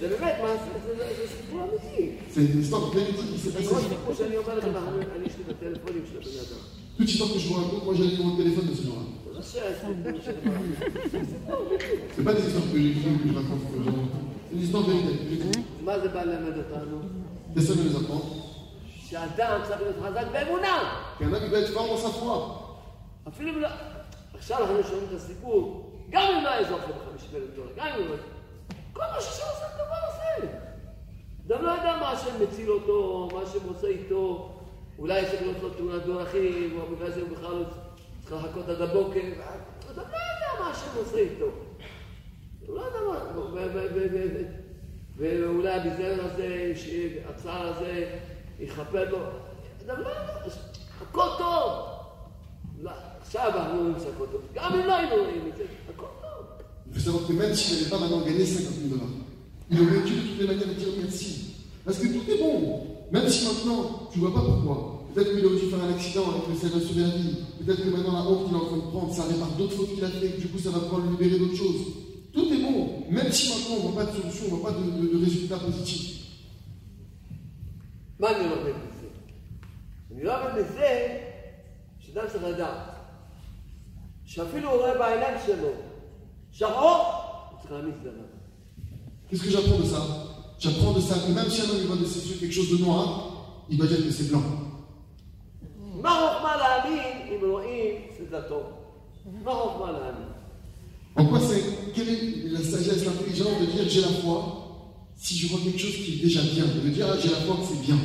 זה 0.00 0.08
באמת, 0.08 0.34
מה 0.42 0.48
זה, 0.56 0.78
זה- 0.86 0.96
זה 0.98 1.04
זה 1.16 1.28
סיפור 1.36 1.60
אמיתי. 1.62 2.12
C'est 2.34 2.40
une 2.40 2.60
histoire 2.62 2.84
véridique 2.94 3.30
qui 3.34 3.38
s'est 3.38 3.52
כל 3.52 3.74
passée. 3.74 3.88
סיפור 3.88 4.14
שאני 4.18 4.36
אומר 4.36 4.58
לכם, 4.58 4.68
אנחנו- 4.70 5.00
אני 5.16 5.26
יש 5.26 5.32
לי 5.38 5.44
בטלפונים 5.48 6.02
של 6.12 6.18
הבן 6.18 6.38
אדם. 6.44 6.62
Toute 6.98 7.08
histoire 7.10 7.30
que 7.32 7.38
je 7.42 7.46
vous 7.48 7.54
raconte, 7.60 7.84
moi 7.86 7.94
j'ai 7.96 8.04
le 8.04 8.10
numéro 8.16 8.30
de 8.36 8.42
téléphone 8.42 8.66
de 8.70 8.74
ce 8.78 8.82
genre-là. 8.86 9.06
זה 9.41 9.61
pas 12.23 12.33
des 12.33 12.47
histoires 12.47 12.63
ou 12.65 12.71
que 12.71 13.27
je 13.27 13.35
raconte 13.35 13.61
aux 13.77 13.83
gens. 13.83 13.91
C'est 14.49 14.55
une 14.55 14.61
histoire 14.61 14.83
j'écris. 14.85 15.61
מה 15.81 15.99
זה 15.99 16.09
בא 16.09 16.23
ללמד 16.23 16.57
אותנו? 16.57 16.99
Ne 17.55 17.59
les 17.59 17.95
apprend. 17.95 18.21
שאדם 19.09 19.61
צריך 19.67 19.81
להיות 19.81 19.95
חזק 20.03 20.25
באמונה. 20.31 21.01
Doit 21.19 21.59
être 21.59 21.73
fort 21.73 21.87
dans 21.87 21.97
sa 21.97 22.09
foi. 22.09 22.37
אפילו 23.27 23.49
אם 23.49 23.61
לא... 23.61 23.67
עכשיו 24.33 24.61
אנחנו 24.61 24.83
שומעים 24.83 25.07
את 25.09 25.13
הסיפור, 25.15 25.91
גם 26.09 26.21
אם 26.37 26.43
לא 26.43 26.49
היה 26.49 26.63
זוכה 26.63 26.87
בחמישים 26.87 27.29
אלף 27.35 27.55
דולר, 27.55 27.69
גם 27.75 27.87
אם 27.87 28.07
לא... 28.09 28.15
כל 28.93 29.01
מה 29.15 29.21
שהשם 29.21 29.43
עושה 29.53 29.65
דבר 29.75 29.99
עושה. 30.07 30.47
אדם 31.47 31.65
לא 31.65 31.71
יודע 31.71 31.97
מה 32.01 32.11
השם 32.11 32.43
מציל 32.43 32.71
אותו, 32.71 33.29
מה 33.33 33.41
השם 33.41 33.59
עושה 33.67 33.87
איתו. 33.87 34.51
אולי 34.99 35.19
יש 35.19 35.29
לו 35.61 35.69
תאונת 35.69 36.05
דרכים, 36.05 36.79
או 36.79 36.95
בגלל 36.95 37.11
זה 37.11 37.21
הוא 37.21 37.29
בכלל 37.29 37.51
לא 37.51 37.65
צריך 38.25 38.43
לחכות 38.43 38.69
עד 38.69 38.81
הבוקר. 38.81 39.19
אדם 39.19 39.97
לא 39.97 40.01
יודע 40.01 40.59
מה 40.59 40.69
השם 40.69 40.87
עושה 40.97 41.17
איתו. 41.17 41.45
הוא 42.67 42.75
לא 42.75 42.81
יודע 42.81 42.99
מה... 43.07 43.15
ואולי 45.17 45.69
הביזיון 45.69 46.19
הזה, 46.19 46.73
הצער 47.29 47.67
הזה, 47.67 48.17
יכפר 48.59 49.09
לו. 49.09 49.17
אדם 49.85 50.01
לא 50.01 50.09
יודע, 50.09 50.55
הכל 51.01 51.27
טוב. 51.37 51.71
לא, 52.81 52.91
עכשיו 53.21 53.51
אנחנו 53.55 53.79
רואים 53.79 53.95
שהכל 53.99 54.25
טוב. 54.31 54.41
גם 54.53 54.73
אם 54.73 54.87
לא 54.87 54.95
היינו 54.95 55.15
רואים 55.15 55.51
את 55.51 55.57
זה, 55.57 55.63
הכל 55.89 56.05
טוב. 56.21 56.25
Faut 56.93 56.99
savoir 56.99 57.27
que 57.27 57.33
même 57.33 57.53
s'il 57.53 57.77
n'avait 57.77 57.89
pas 57.89 57.99
maintenant 57.99 58.21
gagné 58.21 58.45
50 58.45 58.73
000 58.73 58.95
dollars, 58.95 59.09
il 59.69 59.81
aurait 59.81 60.03
dû 60.07 60.13
de 60.15 60.27
toutes 60.27 60.39
les 60.39 60.47
manières 60.47 60.75
dire 60.77 60.87
merci. 61.01 61.55
Parce 61.83 61.97
que 61.97 62.07
tout 62.07 62.31
est 62.31 62.39
bon. 62.39 62.87
Même 63.11 63.27
si 63.27 63.45
maintenant, 63.45 64.09
tu 64.11 64.19
vois 64.19 64.33
pas 64.33 64.41
pourquoi. 64.41 64.94
Peut-être 65.14 65.30
qu'il 65.34 65.44
aurait 65.46 65.60
dû 65.60 65.66
faire 65.70 65.82
un 65.84 65.92
accident 65.96 66.24
avec 66.30 66.42
le 66.48 66.54
ça 66.54 66.68
sauver 66.86 67.02
la 67.02 67.08
vie. 67.08 67.34
Peut-être 67.58 67.82
que 67.84 67.90
maintenant 67.90 68.12
la 68.12 68.24
honte 68.30 68.46
qu'il 68.46 68.56
est 68.56 68.60
en 68.60 68.64
train 68.66 68.76
de 68.76 68.90
prendre, 68.94 69.14
ça 69.14 69.24
répare 69.24 69.50
d'autres 69.58 69.72
fautes 69.74 69.94
qu'il 69.94 70.04
a 70.04 70.08
fait, 70.08 70.28
du 70.40 70.48
coup 70.48 70.58
ça 70.58 70.70
va 70.70 70.80
pouvoir 70.80 71.00
le 71.04 71.10
libérer 71.12 71.38
d'autres 71.38 71.56
choses. 71.56 71.80
Tout 72.32 72.46
est 72.52 72.62
bon. 72.62 73.04
Même 73.10 73.30
si 73.32 73.48
maintenant 73.50 73.74
on 73.74 73.88
ne 73.88 73.92
voit 73.92 74.04
pas 74.04 74.10
de 74.10 74.16
solution, 74.20 74.44
on 74.50 74.54
ne 74.54 74.60
voit 74.60 74.70
pas 74.72 74.78
de, 74.78 74.84
de- 75.02 75.12
de 75.18 75.24
résultat 75.24 75.58
positif. 75.58 76.16
מה 78.20 78.28
אני 78.30 78.48
לומד 78.48 78.60
מזה? 78.62 79.06
אני 80.14 80.24
לומד 80.24 80.52
מזה 80.56 81.18
שאדם 82.00 82.22
צריך 82.32 82.44
לדעת 82.44 82.76
שאפילו 84.26 84.70
הוא 84.70 84.78
רואה 84.80 84.98
בעיניים 84.98 85.34
שלו 85.46 85.68
שחור, 86.52 87.02
הוא 87.50 87.58
צריך 87.60 87.72
להעמיד 87.72 87.94
את 88.00 88.06
עליו. 88.06 88.24
Qu'est-ce 89.30 89.42
que 89.44 89.50
j'apprends 89.50 89.78
de 89.78 89.84
ça 89.94 90.02
J'apprends 90.58 90.92
de 90.92 91.00
ça 91.00 91.14
que 91.14 91.32
même 91.32 91.48
si 91.48 91.60
un 91.62 91.70
homme 91.70 91.78
il 91.80 91.86
voit 91.86 91.96
de 91.96 92.04
ses 92.04 92.28
yeux 92.28 92.36
quelque 92.40 92.52
chose 92.52 92.70
de 92.78 92.84
noir, 92.84 93.06
il 93.70 93.78
doit 93.78 93.86
dire 93.86 93.98
que 94.04 94.10
c'est 94.10 94.28
blanc. 94.30 94.42
מה 96.04 96.10
חוכמה 96.10 96.56
להאמין 96.56 97.28
אם 97.28 97.50
רואים 97.50 97.94
שזה 98.18 98.40
טוב? 98.48 98.62
מה 99.44 99.54
חוכמה 99.54 99.92
להאמין? 99.92 100.28
En 101.18 101.26
quoi 101.26 101.40
c'est 101.40 101.92
quelle 101.92 102.08
est 102.08 102.48
la 102.54 102.60
sagesse, 102.60 103.04
l'intelligence 103.04 103.58
de 103.60 103.66
dire 103.66 103.88
j'ai 103.88 104.00
la 104.00 104.14
foi 104.22 104.38
si 105.16 105.36
je 105.36 105.48
vois 105.48 105.60
quelque 105.64 105.78
chose 105.78 105.96
qui 106.02 106.14
est 106.14 106.22
déjà 106.22 106.40
bien, 106.40 106.64
de 106.64 106.88
dire 106.88 107.06
ah, 107.10 107.16
j'ai 107.20 107.30
la 107.30 107.40
foi 107.46 107.56
que 107.56 107.66
c'est 107.70 107.82
bien. 107.86 107.98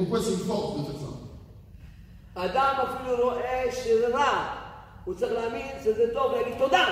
En 0.00 0.04
quoi 0.04 0.20
c'est 0.20 0.32
une 0.32 0.38
force 0.38 0.78
de 0.78 0.84
faire 0.84 1.00
ça 1.00 1.12
אדם 2.34 2.74
אפילו 2.82 3.16
רואה 3.24 3.64
שזה 3.72 4.06
רע, 4.14 4.54
הוא 5.04 5.14
צריך 5.14 5.32
להאמין 5.32 5.66
שזה 5.84 6.04
טוב 6.14 6.32
ולהגיד 6.32 6.54
תודה. 6.58 6.86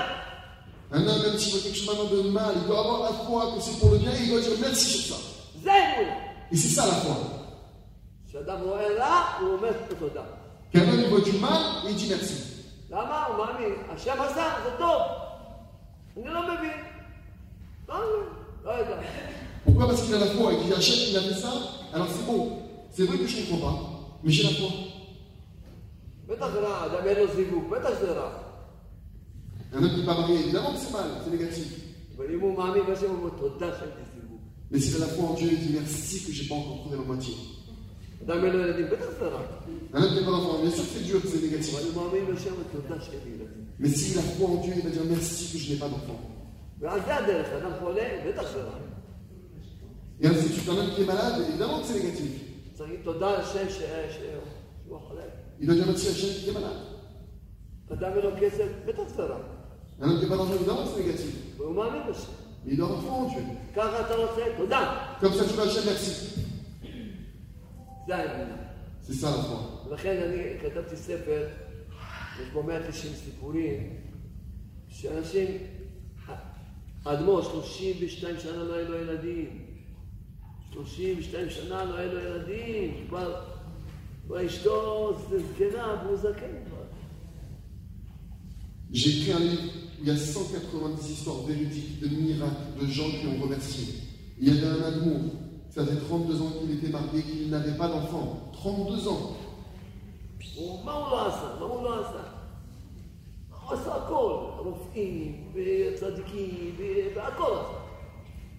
Un 0.93 1.07
homme, 1.07 1.21
même 1.21 1.37
s'il 1.37 1.53
voit 1.53 1.61
quelque 1.61 1.77
chose 1.77 1.87
maintenant 1.87 2.23
de 2.23 2.29
mal, 2.29 2.53
il 2.57 2.67
doit 2.67 2.79
avoir 2.79 2.99
la 3.03 3.13
foi 3.25 3.53
que 3.55 3.61
c'est 3.61 3.79
pour 3.79 3.91
le 3.91 3.97
bien 3.99 4.11
et 4.11 4.23
il 4.23 4.29
doit 4.29 4.41
dire 4.41 4.51
merci 4.59 4.85
sur 4.85 5.15
ça. 5.15 5.21
זה 5.63 5.71
אמונה. 5.71 6.15
Et 6.51 6.55
c'est 6.57 6.73
ça 6.75 6.85
la 6.85 6.93
foi. 7.03 7.15
כשאדם 8.35 8.59
רואה 8.61 8.87
רע, 8.97 9.37
הוא 9.39 9.53
אומר 9.53 9.71
תודה. 9.99 10.21
Qu'un 10.73 10.87
homme 10.87 10.99
il 11.03 11.09
voit 11.09 11.21
du 11.21 11.33
mal 11.33 11.61
et 11.85 11.89
il 11.89 11.95
dit 11.95 12.09
merci. 12.09 12.35
למה? 12.89 13.25
הוא 13.25 13.37
מאמין, 13.37 13.73
השם 13.89 14.21
עשה, 14.21 14.53
זה 14.63 14.69
טוב. 14.79 15.01
אני 16.17 16.33
לא 16.33 16.41
מבין. 16.43 16.79
לא 17.89 17.95
מבין, 17.95 18.27
לא 18.65 18.71
יודע. 18.71 18.97
Pourquoi 19.65 19.87
Parce 19.87 20.01
qu'il 20.03 20.15
a 20.15 20.19
la 20.19 20.27
foi 20.27 20.53
et 20.53 20.57
qu'il 20.57 20.73
achète, 20.73 21.09
il 21.09 21.17
a 21.17 21.21
fait 21.21 21.39
ça, 21.45 21.53
alors 21.93 22.07
c'est 22.07 22.25
bon. 22.25 22.41
C'est 22.91 23.03
vrai 23.03 23.17
que 23.17 23.27
je 23.27 23.41
ne 23.41 23.45
comprends 23.49 23.71
pas, 23.71 23.79
mais 24.23 24.31
j'ai 24.31 24.43
la 24.43 24.49
foi. 24.59 24.69
בטח 26.27 26.47
רע, 26.55 26.85
אדם 26.85 27.07
אין 27.07 27.17
לו 27.17 27.35
זיווג, 27.35 27.69
בטח 27.69 27.89
שזה 27.89 28.11
רע. 28.11 28.31
Un 29.73 29.83
homme 29.83 29.89
qui 29.89 29.99
n'est 29.99 30.05
pas 30.05 30.15
marié, 30.15 30.39
évidemment 30.39 30.73
que 30.73 30.79
c'est 30.79 30.91
mal, 30.91 31.09
c'est 31.23 31.31
négatif. 31.31 31.67
אבל 32.17 32.33
אם 32.33 32.39
הוא 32.39 32.57
מאמין 32.57 32.83
בשם, 32.91 33.09
הוא 33.09 33.17
אומר 33.17 33.29
תודה 33.29 33.67
שאין 33.79 33.89
לי 33.89 34.03
זיווג. 34.13 34.39
Mais 34.71 34.79
s'il 34.79 34.95
a 34.95 34.99
la 34.99 35.07
foi 35.07 35.25
en 35.29 35.33
Dieu, 35.33 35.49
il 35.51 35.59
dit 35.59 35.73
merci 35.73 36.23
que 36.25 36.31
j'ai 36.31 36.47
pas 36.47 36.55
encore 36.55 36.79
trouvé 36.81 36.97
ma 36.97 37.03
moitié. 37.03 37.33
دعملوا 38.22 38.64
الذين 38.64 38.86
بتأثر 38.86 39.32
L'un 39.94 40.14
des 40.14 40.24
parents, 40.24 40.58
bien 40.60 40.70
sûr 40.70 40.82
que 40.84 40.90
c'est 40.90 41.04
dur, 41.04 41.22
que 41.22 41.28
c'est 41.28 41.42
négatif. 41.42 41.74
Mais 43.78 43.88
s'il 43.88 44.18
a 44.18 44.22
foi 44.22 44.48
en 44.48 44.56
Dieu, 44.56 44.74
il 44.76 44.82
va 44.82 44.90
dire 44.90 45.02
merci 45.08 45.52
que 45.52 45.58
je 45.58 45.72
n'ai 45.72 45.78
pas 45.78 45.88
d'enfant. 45.88 46.20
Et 50.20 50.26
ainsi, 50.26 50.50
tu 50.50 50.70
un 50.70 50.76
homme 50.76 50.90
qui 50.94 51.02
est 51.02 51.06
malade, 51.06 51.44
évidemment 51.48 51.80
que 51.80 51.86
c'est 51.86 51.94
négatif. 51.94 52.30
Il 55.60 55.66
doit 55.66 55.74
dire 55.74 55.86
merci 55.86 56.08
à 56.08 56.10
Hachem 56.10 56.28
qui 56.42 56.50
est 56.50 56.52
malade. 56.52 56.72
Un 59.98 60.08
homme 60.08 60.16
qui 60.18 60.24
n'est 60.24 60.28
pas 60.28 60.36
dans 60.36 60.52
évidemment 60.52 60.84
que 60.84 60.88
c'est 60.96 61.04
négatif. 61.04 61.34
Mais 61.58 62.72
il 62.72 62.76
doit 62.76 62.86
avoir 62.86 63.02
foi 63.02 63.12
en 63.12 63.24
Dieu. 63.28 63.42
Comme 65.20 65.32
ça, 65.32 65.44
tu 65.44 65.54
vas 65.54 65.62
à 65.62 65.66
Hachem 65.66 65.82
merci. 65.86 66.45
זה 68.06 68.16
האמונה. 68.16 68.56
C'est 69.02 69.12
ça 69.12 69.30
la 69.30 69.42
foi. 69.42 69.92
לכן 69.94 70.22
אני 70.22 70.58
כתבתי 70.60 70.96
ספר, 70.96 71.46
יש 72.42 72.48
בו 72.52 72.62
190 72.62 73.14
סיפורים, 73.14 73.96
שאנשים, 74.88 75.46
האדמו"ר, 77.04 77.42
32 77.42 78.40
שנה 78.40 78.64
לא 78.64 78.74
היו 78.74 78.88
לו 78.88 78.96
ילדים. 78.96 79.66
32 80.72 81.50
שנה 81.50 81.84
לא 81.84 81.96
היו 81.96 82.12
לו 82.12 82.20
ילדים. 82.20 83.06
כבר, 83.08 83.44
כבר 84.26 84.46
אשתו 84.46 85.18
זקנה 85.30 86.02
והוא 86.04 86.16
זקן 86.16 86.64
כבר. 86.66 86.76
J'ai 88.92 89.10
écrit 89.18 89.32
un 89.32 89.40
livre 89.40 89.62
où 89.98 90.02
il 90.02 90.08
y 90.08 90.10
a 90.10 90.16
190 90.16 91.10
histoires 91.10 91.42
véridiques 91.42 92.00
de 92.00 92.08
miracles, 92.08 92.80
de 92.80 92.86
gens 92.86 93.10
qui 93.10 93.26
ont 93.26 93.42
remercié. 93.42 93.94
Il 94.38 94.48
y 94.48 94.50
avait 94.50 94.68
un 94.68 94.82
amour, 94.92 95.32
ça 95.75 95.85
faisait 95.85 95.99
32 96.01 96.41
ans 96.41 96.51
qu'il 96.59 96.71
était 96.77 96.89
marié, 96.91 97.21
qu'il 97.23 97.49
n'avait 97.49 97.77
pas 97.77 97.87
d'enfant. 97.87 98.49
32 98.53 99.07
ans. 99.07 99.35
הוא- 100.57 100.83
מה 100.85 100.93
הוא 100.93 101.09
לא 101.11 101.27
עשה? 101.27 101.55
מה 101.59 101.65
הוא 101.65 101.83
לא 101.83 101.99
עשה? 102.01 102.23
הוא 103.61 103.73
עשה 103.79 103.95
הכל, 103.95 104.33
רופאים, 104.65 105.51
וצדיקים, 105.53 106.75
ו- 106.77 107.15
והכל 107.15 107.43
עשה. 107.43 107.77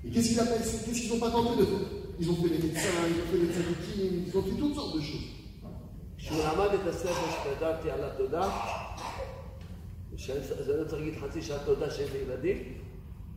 Et 0.05 0.11
qu'est-ce 0.13 0.29
qu'il 0.31 0.41
a 0.41 0.45
fait 0.45 0.59
Qu'est-ce 0.85 1.01
qu'ils 1.03 1.13
n'ont 1.13 1.21
pas 1.27 1.31
tenté 1.31 1.53
de 1.61 1.65
faire 1.71 1.87
Ils 2.21 2.29
ont 2.31 2.35
fait 2.43 2.49
les 2.55 2.59
médecins, 2.67 3.03
ils 3.13 3.21
ont 3.23 3.29
fait 3.33 3.41
les 3.45 3.51
tzadikim, 3.55 4.13
ils 4.27 4.37
ont 4.39 4.43
fait 4.43 4.57
toutes 4.61 4.75
sortes 4.75 4.95
de 4.97 5.01
choses. 5.11 5.29
כשהוא 6.19 6.39
למד 6.39 6.75
את 6.75 6.87
הספר 6.87 7.27
שכתבתי 7.33 7.91
על 7.91 8.05
התודה, 8.05 8.51
שאני 10.17 10.41
זה 10.67 10.77
לא 10.77 10.85
צריך 10.89 11.03
להגיד 11.03 11.19
חצי 11.21 11.43
שעה 11.43 11.59
תודה 11.65 11.91
שיש 11.91 12.11
לי 12.13 12.19
ילדים, 12.19 12.57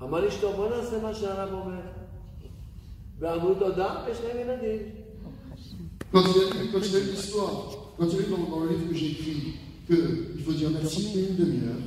אמר 0.02 0.20
לאשתו 0.20 0.54
בוא 0.54 0.70
נעשה 0.70 1.02
מה 1.02 1.14
שהרב 1.16 1.54
אומר. 1.54 1.82
ואמרו 3.20 3.54
תודה, 3.56 4.04
ויש 4.08 4.18
להם 4.22 4.38
ילדים. 4.40 4.80
Quand 6.14 6.22
il 6.22 6.42
a 6.42 6.64
lu, 6.64 6.72
quand 6.72 6.84
il 6.90 6.96
a 6.96 7.00
lu 7.00 7.12
l'histoire, 7.12 7.56
quand 7.98 8.08
il 8.12 8.16
a 8.16 8.22
lu 8.22 8.26
dans, 8.32 8.50
dans 8.52 8.60
le 8.64 8.70
livre 8.70 8.88
que 8.90 8.96
j'ai 8.96 9.12
écrit 9.12 9.38
qu'il 9.88 10.42
faut 10.46 10.54
dire 10.54 10.70
merci 10.70 11.02
une 11.30 11.36
demi-heure, 11.36 11.82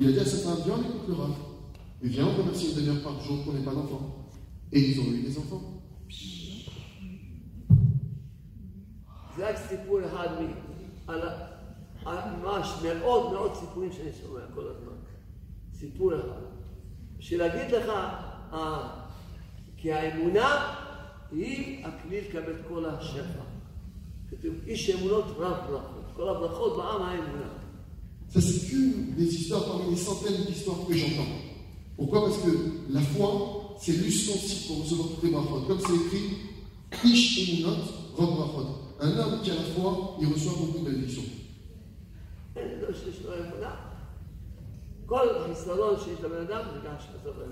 il 0.00 0.08
a 0.08 0.12
dit 0.12 0.18
à 0.20 0.24
sa 0.24 0.38
femme, 0.44 0.58
viens, 0.64 0.74
on 0.78 0.82
écoute 0.88 1.08
le 1.08 1.14
rap. 1.14 1.30
Et 2.02 2.08
viens, 2.08 2.26
on 2.26 2.34
remercie 2.42 2.66
une 2.70 2.76
demi-heure 2.78 3.02
par 3.02 3.16
jour 3.24 3.36
qu'on 3.44 3.52
n'ait 3.54 3.64
pas 3.64 3.74
d'enfants. 3.78 4.06
Et 4.72 4.80
ils 4.88 5.00
ont 5.00 5.10
eu 5.16 5.22
des 5.28 5.36
enfants. 5.38 5.64
זה 9.36 9.48
רק 9.48 9.56
סיפור 9.68 9.98
אחד 10.06 10.28
מ... 10.42 10.46
על 11.08 11.28
ה- 11.28 11.46
על 12.04 12.18
ממש 12.42 12.68
מאות 12.82 13.32
מאות 13.32 13.52
סיפורים 13.60 13.92
שאני 13.92 14.10
שומע 14.22 14.40
כל 14.54 14.64
הזמן. 14.68 14.96
סיפור 15.74 16.14
אחד. 16.14 16.42
בשביל 17.18 17.38
להגיד 17.40 17.74
לך, 17.74 17.88
אה, 18.52 18.88
כי 19.76 19.92
האמונה 19.92 20.74
היא 21.32 21.86
הכלי 21.86 22.20
לקבל 22.20 22.52
את 22.52 22.66
כל 22.68 22.84
השפע. 22.86 23.42
כתוב, 24.30 24.54
איש 24.66 24.90
אמונות 24.90 25.24
רב 25.24 25.56
ברכות. 25.68 26.04
כל 26.16 26.28
הברכות 26.28 26.76
בעם 26.76 27.02
האמונה. 27.02 27.48
Ça, 28.34 28.40
c'est 28.40 28.66
qu'une 28.66 29.14
des 29.14 29.28
histoires 29.36 29.64
parmi 29.66 29.90
les 29.90 29.96
centaines 29.96 30.44
d'histoires 30.46 30.86
que 30.88 30.94
j'entends. 30.94 31.32
Pourquoi 31.96 32.24
Parce 32.24 32.38
que 32.38 32.52
la 32.88 33.02
foi, 33.02 33.76
c'est 33.78 33.92
l'ustensile 33.92 34.68
pour 34.68 34.82
recevoir 34.82 35.08
toutes 35.08 35.24
les 35.24 35.30
brachot. 35.30 35.60
Comme 35.68 35.80
c'est 35.80 35.94
écrit, 35.94 36.28
Ish 37.04 37.26
emunot, 37.42 37.82
rob 38.16 38.30
brachot. 38.36 38.68
Un 39.00 39.18
homme 39.18 39.42
qui 39.42 39.50
a 39.50 39.54
la 39.54 39.62
foi, 39.74 40.16
il 40.22 40.28
reçoit 40.28 40.54
beaucoup 40.58 40.78
de 40.78 40.90
bénédictions. 40.90 41.28
אין 42.56 42.80
לו 42.80 42.94
שיש 42.94 43.24
לו 43.24 43.32
אמונה. 43.34 43.74
כל 45.06 45.26
חיסרון 45.46 45.94
שיש 46.04 46.20
לבן 46.20 46.40
אדם 46.40 46.62
זה 46.72 46.78
גם 46.88 46.94
שחסר 47.00 47.30
לו 47.38 47.44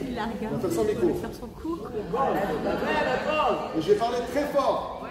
Il 0.00 0.14
la 0.14 0.24
regarde. 0.24 0.54
On 0.54 0.58
va 0.58 0.68
faire 1.14 1.34
son 1.34 1.46
cours. 1.48 1.88
Je 3.78 3.92
vais 3.92 3.98
parler 3.98 4.18
très 4.30 4.44
fort. 4.46 5.06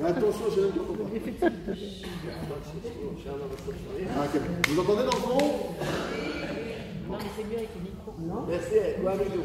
Mais 0.00 0.08
attention, 0.08 0.44
j'ai 0.54 0.62
même 0.62 0.72
pas 0.72 0.84
compris. 0.84 1.20
Ah. 4.14 4.24
Vous 4.68 4.80
entendez 4.80 5.04
dans 5.04 5.16
le 5.16 5.22
fond? 5.22 5.44
Merci, 7.12 7.18
Non, 7.18 7.18
mais 7.18 7.30
c'est 7.36 7.44
mieux 7.44 7.56
avec 7.58 7.70
le 7.76 7.80
micro. 7.82 8.12
Non 8.18 8.46
Merci, 8.48 8.74
Guamidou. 9.00 9.42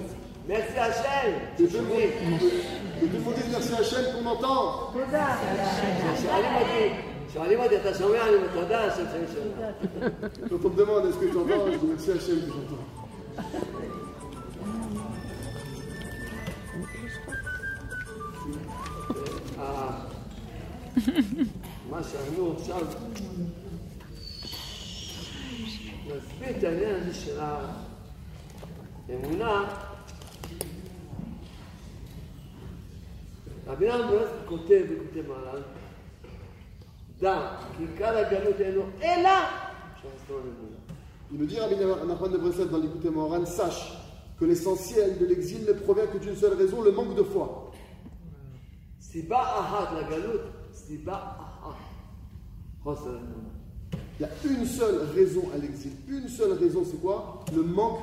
Merci 0.48 0.80
Hachel. 0.80 1.34
Je 1.60 1.66
peux 1.66 3.18
vous 3.18 3.34
dire 3.34 3.44
merci 3.52 3.74
Hachel 3.74 4.06
qu'on 4.14 4.26
entend. 4.30 4.94
Quand 10.50 10.58
on 10.64 10.70
me 10.70 10.76
demande 10.76 11.06
est-ce 11.06 11.18
que 11.18 11.28
j'entends, 11.34 11.66
je 11.72 11.78
dis 11.78 11.86
merci 11.86 12.12
Hachel 12.12 12.40
que 12.40 12.48
j'entends. 12.48 12.86
Ah, 19.60 20.08
נסביר 26.37 26.59
את 26.59 26.65
העניין 26.65 26.95
הזה 27.01 27.15
של 27.15 27.41
האמונה. 29.09 29.65
רבי 33.67 33.89
נחמן 33.89 34.07
ברסלב 34.11 34.47
כותב 34.47 34.83
בכותב 34.91 35.29
מרן, 35.29 35.63
דע, 37.21 37.57
כי 37.77 37.85
עיקר 37.85 38.17
הגלות 38.17 38.61
אינו 38.61 38.83
אלא 39.03 39.31
שחסרון 39.97 40.43
אמונה. 40.43 40.77
Il 41.35 41.39
me 41.39 41.47
dit, 41.47 41.59
Rabbi 41.59 41.77
Nachman 41.77 42.31
de 42.31 42.37
Breslev 42.37 42.69
dans 42.71 42.77
l'écoute 42.77 43.07
Moran, 43.07 43.47
sache 43.47 43.97
que 44.39 44.45
l'essentiel 44.45 45.19
de 45.19 45.25
l'exil 45.25 45.65
ne 45.65 45.73
provient 45.73 46.07
que 46.07 46.19
d'une 46.19 46.37
seule 46.37 46.53
raison, 46.59 46.83
le 46.83 46.93
manque 46.93 47.15
de 47.15 47.23
foi. 47.23 47.73
סיבה 49.01 49.61
אחת 49.61 49.89
לגלות, 49.93 50.41
סיבה 50.73 51.15
אחת, 51.15 51.77
חוסר 52.83 53.17
אמונה. 53.17 53.56
Il 54.20 54.24
y 54.24 54.26
a 54.26 54.30
une 54.50 54.66
seule 54.66 55.02
raison 55.16 55.44
à 55.54 55.58
l'exil. 55.58 55.92
Une 56.08 56.28
seule 56.28 56.54
raison, 56.54 56.84
c'est 56.90 57.00
quoi? 57.00 57.46
Le 57.56 57.62
manque 57.62 58.00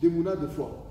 d'émouna 0.00 0.34
de 0.36 0.46
foi. 0.46 0.84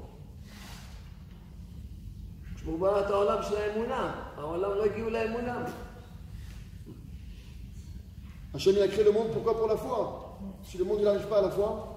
Hachem, 8.54 8.76
a 8.82 8.88
créé 8.88 9.04
le 9.04 9.12
monde, 9.12 9.32
pourquoi? 9.34 9.58
Pour 9.58 9.68
la 9.68 9.78
foi. 9.78 10.40
Si 10.64 10.78
le 10.78 10.84
monde 10.84 11.02
n'arrive 11.02 11.28
pas 11.28 11.40
à 11.40 11.42
la 11.44 11.50
foi, 11.50 11.94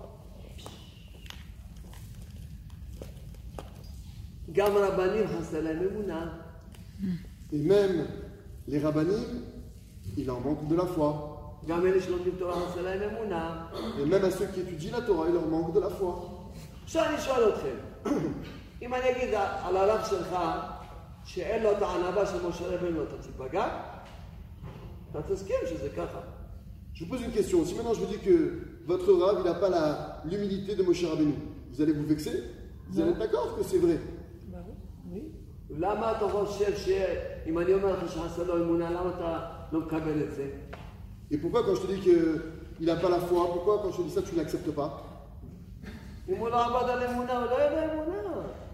et 7.52 7.58
même 7.58 8.06
les 8.66 8.78
rabbinim, 8.78 9.44
il 10.16 10.30
en 10.30 10.40
manque 10.40 10.66
de 10.66 10.74
la 10.74 10.86
foi. 10.86 11.29
גם 11.67 11.85
אלה 11.85 12.01
שלומדים 12.01 12.33
תורה 12.39 12.53
חסר 12.55 12.81
להם 12.81 12.99
אמונה. 13.15 13.65
Et 13.99 14.05
même 14.05 14.25
à 14.25 14.31
ceux 14.31 14.47
qui 14.53 14.59
étudient 14.61 14.91
la 14.97 15.01
Torah, 15.07 15.27
il 15.29 15.33
leur 15.33 15.47
manque 15.47 15.73
de 15.73 15.79
la 15.79 15.89
foi. 15.89 16.13
עכשיו 16.85 17.03
אני 17.05 17.21
שואל 17.21 17.49
אתכם, 17.49 17.75
אם 18.81 18.93
אני 18.93 19.11
אגיד 19.11 19.29
על 19.63 19.77
הרב 19.77 20.05
שלך 20.09 20.35
שאין 21.25 21.63
לו 21.63 21.71
את 21.71 21.81
הענווה 21.81 22.25
של 22.25 22.47
משה 22.47 22.67
רבנו, 22.67 23.03
אתה 23.03 23.17
תיפגע? 23.21 23.67
אתה 25.11 25.21
תסכים 25.21 25.55
שזה 25.69 25.89
ככה. 25.89 26.19
Je 26.93 27.03
vous 27.03 27.09
pose 27.11 27.21
une 27.27 27.31
question. 27.39 27.65
Si 27.65 27.73
maintenant 27.75 27.93
je 27.93 27.99
vous 28.03 28.11
dis 28.15 28.19
que 28.29 28.35
votre 28.91 29.11
rave, 29.21 29.37
il 29.41 29.45
n'a 29.51 29.55
pas 29.63 29.69
la- 29.77 30.21
l'humilité 30.29 30.75
de 30.79 30.83
Moshe 30.83 31.03
Rabbeinu, 31.11 31.35
vous 31.71 31.81
allez 31.81 31.93
vous 31.99 32.05
vexer 32.13 32.35
Vous 32.89 33.01
allez 33.01 33.11
être 33.11 33.19
d'accord 33.25 33.47
que 33.57 33.63
c'est 33.63 33.79
vrai 33.85 33.97
למה 35.69 36.11
אתה 36.11 36.29
חושב 36.29 36.77
שאם 36.77 37.59
אני 37.59 37.73
אומר 37.73 37.93
לך 38.03 38.11
שחסר 38.11 38.43
לו 38.43 38.63
אמונה, 38.63 38.91
למה 38.91 39.09
אתה 39.17 39.39
לא 39.71 39.79
מקבל 39.79 40.23
את 40.23 40.31
זה? 40.35 40.45
Et 41.31 41.37
pourquoi 41.37 41.63
quand 41.63 41.75
je 41.75 41.81
te 41.81 41.91
dis 41.91 41.99
qu'il 41.99 42.85
n'a 42.85 42.95
pas 42.95 43.09
la 43.09 43.19
foi, 43.19 43.47
pourquoi 43.53 43.79
quand 43.81 43.91
je 43.91 43.97
te 43.97 44.01
dis 44.03 44.11
ça 44.11 44.21
tu 44.21 44.33
ne 44.35 44.39
l'acceptes 44.41 44.71
pas 44.71 45.15
אם 46.29 46.37
הוא 46.37 46.49
לא 46.49 46.65
עבד 46.65 46.89
על 46.89 47.03
אמונה, 47.03 47.37
הוא 47.37 47.45
לא 47.45 47.55
יהיה 47.59 47.87
באמונה. 47.87 48.15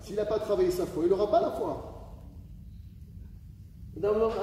s'il 0.02 0.16
n'a 0.16 0.26
pas 0.26 0.40
travaillé 0.40 0.72
sa 0.72 0.86
foi, 0.86 1.04
il 1.06 1.10
n'aura 1.10 1.30
pas 1.30 1.42
la 1.42 1.52
foi. 1.52 1.74
אדם, 3.98 4.20
לא, 4.20 4.34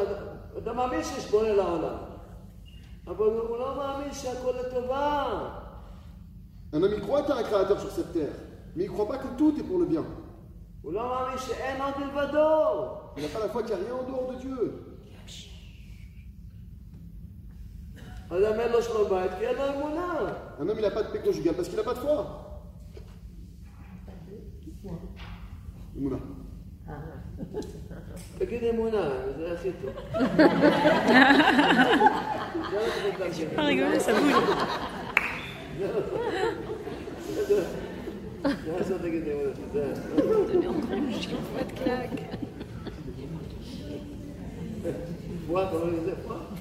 אדם 0.59 0.77
מאמין 0.77 1.05
שיש 1.05 1.31
בורא 1.31 1.49
לעולם, 1.49 1.97
אבל 3.07 3.25
הוא 3.25 3.59
לא 3.59 3.77
מאמין 3.77 4.13
שהכל 4.13 4.53
לטובה. 4.61 5.25
Un 6.73 6.83
homme, 6.83 6.93
il 6.93 7.01
croit 7.01 7.23
qu'il 7.23 7.35
y 7.35 7.39
a 7.39 7.41
un 7.41 7.43
créateur 7.45 7.81
sur 7.81 7.91
cette 7.91 8.13
terre, 8.13 8.37
mais 8.77 8.85
il 8.85 8.91
ne 8.91 8.95
croit 8.95 9.09
pas 9.09 9.17
que 9.17 9.29
tout 9.39 9.55
est 9.59 9.63
pour 9.63 9.79
le 9.79 9.87
bien. 9.87 10.05
הוא 10.83 10.93
לא 10.93 11.09
מאמין 11.09 11.39
שאין 11.39 11.83
עוד 11.83 11.95
מלבדו. 11.99 12.89
Il 13.17 13.23
n'a 13.23 13.29
pas 13.29 13.41
la 13.41 13.49
foi 13.49 13.63
qu'il 13.63 13.75
n'y 13.75 13.81
a 13.81 13.85
rien 13.85 13.95
en 13.95 14.11
dehors 14.11 14.33
de 14.33 14.37
Dieu. 14.37 14.92
Un 20.60 20.68
homme, 20.68 20.76
il 20.78 20.82
n'a 20.82 20.92
pas 20.92 21.04
de 21.04 21.12
paix 21.12 21.20
conjugale 21.20 21.54
parce 21.56 21.68
qu'il 21.68 21.78
n'a 21.78 21.84
pas 21.84 21.94
de 21.94 22.00
foi. 22.00 22.50
Mouna. 25.96 26.18
Je 28.40 28.46
pas 33.44 33.56
ah, 33.58 33.66
rigoler, 33.66 34.00
ça 34.00 34.14
bouge. 34.14 34.34
Bois 45.48 45.66
pendant 45.68 45.86
les 45.88 46.12
efforts. 46.12 46.53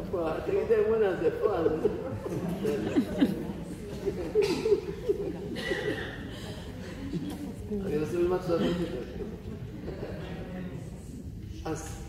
de 0.00 0.02
claque. 0.02 0.10
פועה, 0.10 0.38
אתה 0.38 0.50
אומר 0.88 0.98
לי 0.98 1.16
זה 1.22 1.30
פועה? 1.40 1.62
זה 1.62 1.70
פועה. 1.70 1.70
תגיד 1.70 1.82
אמונה, 1.92 2.30
זה 2.32 2.40
פועה. 2.50 2.62
זה- 2.62 3.26
אני 7.86 7.98
רוצה 7.98 8.12
ללמד 8.18 8.36
לעשות 8.36 8.60
את 8.62 8.66
זה. 8.78 8.86
אז 11.64 12.02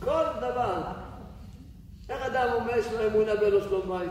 כל 0.00 0.24
דבר, 0.38 0.82
איך 2.08 2.22
אדם 2.26 2.48
אומר 2.54 2.76
יש 2.78 2.86
לו 2.92 3.06
אמונה 3.06 3.32
ואין 3.40 3.52
לו 3.52 3.60
שלום 3.62 3.88
בית? 3.88 4.10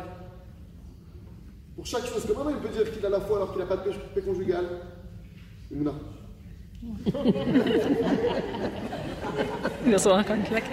Pour 1.78 1.86
chaque 1.86 2.06
chose, 2.12 2.26
comment 2.28 2.50
il 2.50 2.58
peut 2.58 2.74
dire 2.78 2.88
qu'il 2.94 3.06
a 3.06 3.10
la 3.10 3.22
foi 3.22 3.38
alors 3.38 3.52
qu'il 3.54 3.62
n'a 3.62 3.66
pas 3.74 3.78
de 3.78 3.84
paix, 3.90 3.96
paix 4.14 4.22
conjugale 4.30 4.68
Mouna. 5.72 5.94
Il 9.86 9.92
va 9.92 9.98
recevoir 9.98 10.20
encore 10.20 10.36
une 10.36 10.44
claque. 10.44 10.70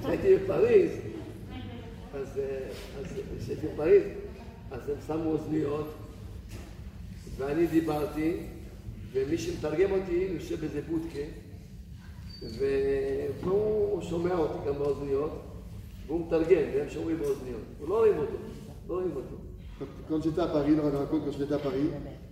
כשהייתי 0.00 0.36
בפריז, 0.36 0.90
אז 2.14 2.38
אה, 2.38 2.68
אז 3.00 3.06
כשהייתי 3.38 3.66
בפריז, 3.66 4.02
אז 4.70 4.88
הם 4.88 4.96
שמו 5.06 5.30
אוזניות, 5.30 5.94
ואני 7.36 7.66
דיברתי, 7.66 8.36
ומי 9.12 9.38
שמתרגם 9.38 9.90
אותי 9.90 10.28
יושב 10.34 10.60
באיזה 10.60 10.80
בודקה, 10.88 11.18
והוא 12.58 14.02
שומע 14.02 14.34
אותי 14.34 14.68
גם 14.68 14.74
באוזניות, 14.74 15.42
והוא 16.06 16.26
מתרגם, 16.26 16.62
והם 16.74 16.90
שומעים 16.90 17.18
באוזניות. 17.18 17.62
הוא 17.80 17.88
לא 17.88 17.98
רואים 17.98 18.18
אותו, 18.18 18.36
לא 18.88 18.94
רואים 18.94 19.10
אותו. 19.16 19.36
Quand 20.08 20.22
j'étais 20.22 20.40
à 20.40 20.46
Paris, 20.46 20.76
dans 20.76 20.84
la 20.84 21.58
Paris, 21.58 21.90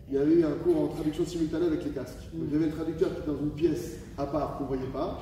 il 0.09 0.15
y 0.15 0.19
a 0.19 0.25
eu 0.25 0.45
un 0.45 0.53
cours 0.63 0.83
en 0.83 0.89
traduction 0.89 1.25
simultanée 1.25 1.67
avec 1.67 1.85
les 1.85 1.91
casques. 1.91 2.29
Il 2.35 2.53
y 2.53 2.57
avait 2.57 2.67
le 2.67 2.73
traducteur 2.73 3.11
qui 3.11 3.21
était 3.21 3.31
dans 3.31 3.39
une 3.39 3.51
pièce 3.51 3.99
à 4.19 4.27
part 4.27 4.57
qu'on 4.57 4.65
ne 4.65 4.69
voyait 4.69 4.93
pas, 4.93 5.19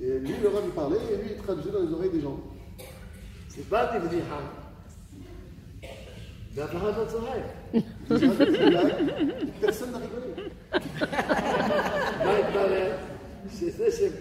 et 0.00 0.18
lui, 0.18 0.34
le 0.42 0.48
roi 0.48 0.60
lui 0.62 0.70
parlait, 0.70 0.98
et 1.12 1.16
lui, 1.16 1.30
il 1.36 1.42
traduisait 1.42 1.70
dans 1.70 1.80
les 1.80 1.92
oreilles 1.92 2.10
des 2.10 2.20
gens. 2.20 2.38
C'est 3.48 3.68
pas 3.68 3.86
des 3.92 3.98
vdihas. 3.98 4.22
C'est 6.54 6.62
un 6.62 6.66
paradis 6.66 7.00
Personne 9.60 9.92
n'a 9.92 9.98
rigolé. 9.98 10.48
C'était, 13.50 13.90
c'est 13.90 14.20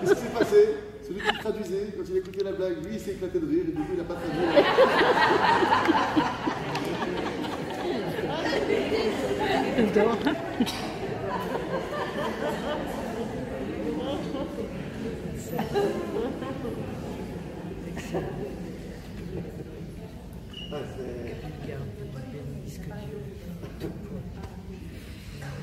Qu'est-ce 0.00 0.14
qui 0.14 0.20
s'est 0.20 0.38
passé? 0.38 0.60
Celui 1.02 1.20
qui 1.20 1.38
traduisait, 1.38 1.86
quand 1.96 2.04
il 2.08 2.16
écoutait 2.18 2.44
la 2.44 2.52
blague, 2.52 2.84
lui, 2.84 2.94
il 2.94 3.00
s'est 3.00 3.12
éclaté 3.12 3.40
de 3.40 3.46
rire, 3.46 3.64
et 3.68 3.72
du 3.72 3.72
coup, 3.72 3.92
il 3.92 3.98
n'a 3.98 4.04
pas 4.04 4.14
traduit. 4.14 4.40
אה, 9.78 9.84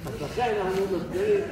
אז 0.06 0.22
לכן 0.22 0.56
אנחנו 0.62 0.98
מסבירים, 0.98 1.44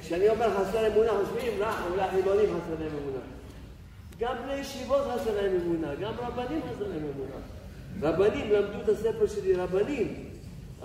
כשאני 0.00 0.28
אומר 0.28 0.50
חסר 0.50 0.86
אמונה, 0.86 1.10
חושבים, 1.10 1.60
לא, 1.60 1.66
אולי 1.90 2.10
חילונים 2.10 2.46
חסר 2.46 2.74
להם 2.80 2.92
אמונה. 3.02 3.22
גם 4.18 4.34
בני 4.44 4.54
ישיבות 4.54 5.02
חסר 5.14 5.42
להם 5.42 5.52
אמונה, 5.64 5.94
גם 5.94 6.12
רבנים 6.18 6.60
חסר 6.62 6.88
להם 6.88 7.02
אמונה. 7.14 7.36
רבנים 8.02 8.52
למדו 8.52 8.82
את 8.82 8.88
הספר 8.88 9.26
שלי, 9.26 9.54
רבנים. 9.54 10.31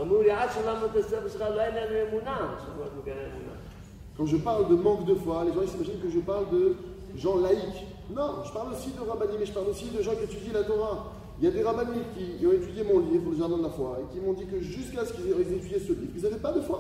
אמרו 0.01 0.23
לי, 0.23 0.31
עד 0.31 0.49
שלמדנו 0.55 0.87
את 0.87 0.97
הספר 0.97 1.29
שלך 1.29 1.41
לא 1.41 1.61
היה 1.61 1.71
לנו 1.87 2.09
אמונה. 2.11 2.55
עכשיו 2.57 2.83
אנחנו 2.83 3.03
כאלה 3.05 3.21
אמונה. 3.21 3.53
Quand 4.19 4.27
je 4.27 4.37
parle 4.37 4.69
de 4.69 4.77
manque 4.87 5.05
de 5.07 5.15
foi, 5.25 5.43
les 5.47 5.53
gens 5.55 5.62
ils 5.62 5.69
s'imaginent 5.75 6.01
que 6.07 6.11
je 6.17 6.21
parle 6.31 6.47
de 6.57 6.62
gens 7.23 7.37
laïcs. 7.47 7.81
Non, 8.19 8.31
je 8.47 8.53
parle 8.53 8.69
aussi 8.75 8.91
de 8.97 9.01
rabbinim, 9.11 9.38
mais 9.41 9.47
je 9.47 9.55
parle 9.59 9.69
aussi 9.75 9.87
de 9.97 10.01
gens 10.07 10.15
qui 10.19 10.25
étudient 10.25 10.53
la 10.61 10.65
Torah. 10.71 10.97
Il 11.38 11.45
y 11.47 11.49
a 11.49 11.51
des 11.57 11.62
rabbinim 11.62 12.05
qui, 12.15 12.25
qui 12.38 12.47
ont 12.47 12.53
étudié 12.61 12.83
mon 12.91 12.99
livre, 13.11 13.31
le 13.33 13.37
jardin 13.41 13.57
de 13.57 13.62
la 13.62 13.71
foi, 13.79 13.91
et 14.01 14.07
qui 14.12 14.19
m'ont 14.25 14.35
dit 14.41 14.47
que 14.53 14.59
jusqu'à 14.61 15.03
ce 15.07 15.12
qu'ils 15.15 15.29
aient 15.31 15.41
étudié 15.59 15.79
ce 15.88 15.93
livre, 16.01 16.12
ils 16.17 16.23
n'avaient 16.25 16.45
pas 16.49 16.53
de 16.53 16.61
foi, 16.69 16.79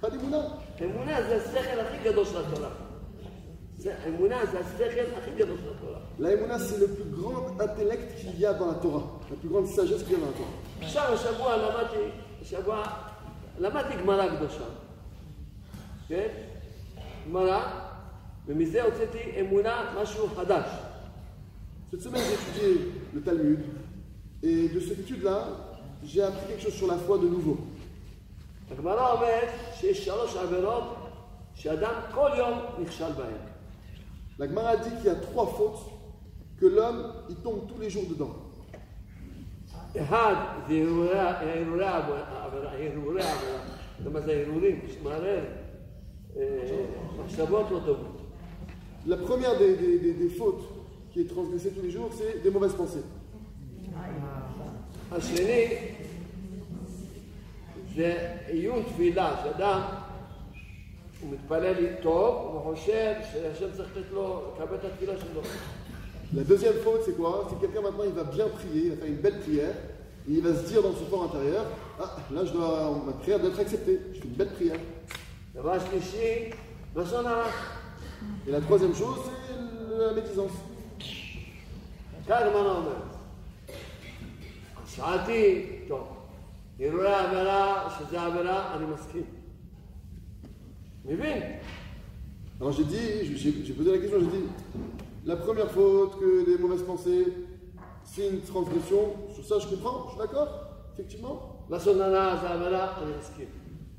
pas 0.00 0.10
d'émouna. 0.10 0.40
אמונה 0.80 1.22
זה 1.28 1.36
השכל 1.36 1.80
הכי 1.80 1.98
גדול 2.04 2.24
של 2.24 2.38
התורה. 2.38 2.68
זה- 3.78 3.94
אמונה 4.08 4.46
זה 4.52 4.58
השכל 4.60 5.06
הכי 5.18 5.30
גדול 5.36 5.56
של 5.62 5.70
התורה. 5.76 5.98
La 6.20 6.32
émouna, 6.34 6.58
c'est 6.58 6.78
le 6.84 6.88
plus 6.96 7.08
grand 7.18 7.42
intellect 7.66 8.06
qu'il 8.20 8.38
y 8.38 8.46
a 8.46 8.52
dans 8.52 8.66
la 8.66 8.74
Torah, 8.84 9.04
la 9.30 9.36
plus 9.40 9.48
grande 9.48 9.66
sagesse 9.66 10.02
qu'il 10.04 10.12
y 10.12 10.16
a 10.16 10.18
dans 10.18 10.26
la 10.26 10.38
Torah. 10.40 10.56
עכשיו 12.44 12.60
השבוע 12.60 12.82
למדתי, 13.58 13.94
השבוע 13.94 13.94
למדתי 13.94 14.02
גמרא 14.02 14.36
קדושה, 14.36 14.64
כן? 16.08 16.28
גמרא, 17.28 17.62
ומזה 18.46 18.82
הוצאתי 18.82 19.40
אמונה, 19.40 19.94
משהו 20.02 20.28
חדש. 20.36 20.66
Cette 21.90 22.02
semaine, 22.02 22.22
j'ai 22.28 22.34
étudié 22.34 22.92
le 23.14 23.20
Talmud, 23.20 23.60
et 24.42 24.68
de 24.68 24.80
cette 24.80 25.00
étude-là, 25.00 25.44
j'ai 26.04 26.22
appris 26.22 26.46
quelque 26.48 26.62
chose 26.62 26.74
sur 26.74 26.86
la 26.86 26.96
foi 26.96 27.18
de 27.18 27.28
nouveau. 27.28 27.56
הגמרא 28.70 29.12
אומרת 29.12 29.48
שיש 29.74 30.04
שלוש 30.04 30.36
עבירות 30.36 30.96
שאדם 31.54 31.94
כל 32.14 32.30
יום 32.38 32.58
נכשל 32.78 33.12
בהן. 33.12 33.50
La 34.38 34.46
Gemara 34.46 34.76
dit 34.76 34.90
qu'il 34.96 35.06
y 35.06 35.10
a 35.10 35.16
trois 35.16 35.46
fautes 35.46 35.84
que 36.58 36.64
l'homme, 36.64 37.12
il 37.28 37.36
tombe 37.36 37.66
tous 37.68 37.78
les 37.78 37.90
jours 37.90 38.06
dedans. 38.08 38.34
אחד 40.01 40.35
זה 40.67 40.73
הרהורי 40.75 41.19
העבירה, 41.19 41.97
הרהורי 41.97 43.21
העבירה. 43.21 43.31
אתה 44.01 44.09
יודע 44.09 44.19
מה 44.19 44.21
זה 44.25 44.43
הרהורים? 44.47 44.79
שמערער 44.93 45.43
אה, 46.37 46.41
מחשבות 47.25 47.65
לא 47.71 47.79
טובות. 47.85 48.21
La 49.07 49.17
première 49.27 49.55
des, 49.59 49.75
des- 49.81 49.99
des- 50.05 50.17
des 50.23 50.29
fautes 50.39 50.63
qui 51.11 51.19
est 51.21 51.29
transgressée 51.35 51.71
tous 51.75 51.83
les 51.87 51.91
jours, 51.91 52.09
c'est 52.17 52.41
des 52.43 52.49
mauvaises 52.55 52.73
pensées. 52.81 53.05
השני 55.11 55.65
זה 57.95 58.17
עיון 58.47 58.83
תפילה, 58.83 59.35
שאדם 59.43 59.81
הוא 61.21 61.31
מתפלל 61.33 61.73
לי 61.81 61.87
טוב, 62.01 62.35
הוא 62.53 62.75
חושב 62.75 63.13
שהשם 63.31 63.65
צריך 63.77 63.97
לתת 63.97 64.11
לו, 64.11 64.41
לקבל 64.55 64.75
את 64.75 64.85
התפילה 64.85 65.13
שלו. 65.19 65.41
La 66.33 66.43
deuxième 66.43 66.73
faute, 66.75 67.01
c'est 67.05 67.15
quoi 67.15 67.47
Si 67.49 67.55
quelqu'un 67.59 67.81
maintenant, 67.81 68.03
il 68.05 68.13
va 68.13 68.23
bien 68.23 68.47
prier, 68.47 68.85
il 68.85 68.89
va 68.91 68.95
faire 68.97 69.07
une 69.07 69.15
belle 69.15 69.39
prière, 69.39 69.73
et 70.27 70.31
il 70.31 70.41
va 70.41 70.55
se 70.55 70.67
dire 70.67 70.81
dans 70.81 70.93
son 70.93 71.05
fort 71.05 71.23
intérieur, 71.25 71.65
ah, 71.99 72.15
là, 72.33 72.43
je 72.43 72.51
dois, 72.51 73.01
ma 73.05 73.13
prière 73.13 73.39
doit 73.39 73.49
être 73.49 73.59
acceptée, 73.59 73.99
je 74.13 74.19
fais 74.19 74.27
une 74.27 74.33
belle 74.33 74.51
prière. 74.53 74.79
Et 78.47 78.51
la 78.51 78.59
troisième 78.61 78.95
chose, 78.95 79.17
c'est 79.47 79.97
la 79.97 80.13
médisance. 80.13 80.51
Alors 92.59 92.71
j'ai 92.71 92.83
dit, 92.83 93.35
j'ai 93.35 93.73
posé 93.73 93.91
la 93.91 93.97
question, 93.99 94.19
j'ai 94.19 94.25
dit, 94.25 94.45
La 95.26 95.36
première 95.36 95.70
faute, 95.70 96.18
que 96.20 96.44
des 96.46 96.58
mauvaises 96.62 96.82
pensées, 96.82 97.26
c'est 98.04 98.28
une 98.28 98.40
transgression. 98.40 99.02
Sur 99.34 99.44
ça, 99.44 99.58
je 99.58 99.66
comprends, 99.74 100.04
je 100.06 100.10
suis 100.10 100.18
d'accord, 100.18 100.48
effectivement. 100.94 101.36
לשון 101.70 102.00
הרע 102.00 102.36
זה 102.40 102.50
עבירה, 102.50 103.02
אני 103.02 103.12
מסכים. 103.18 103.46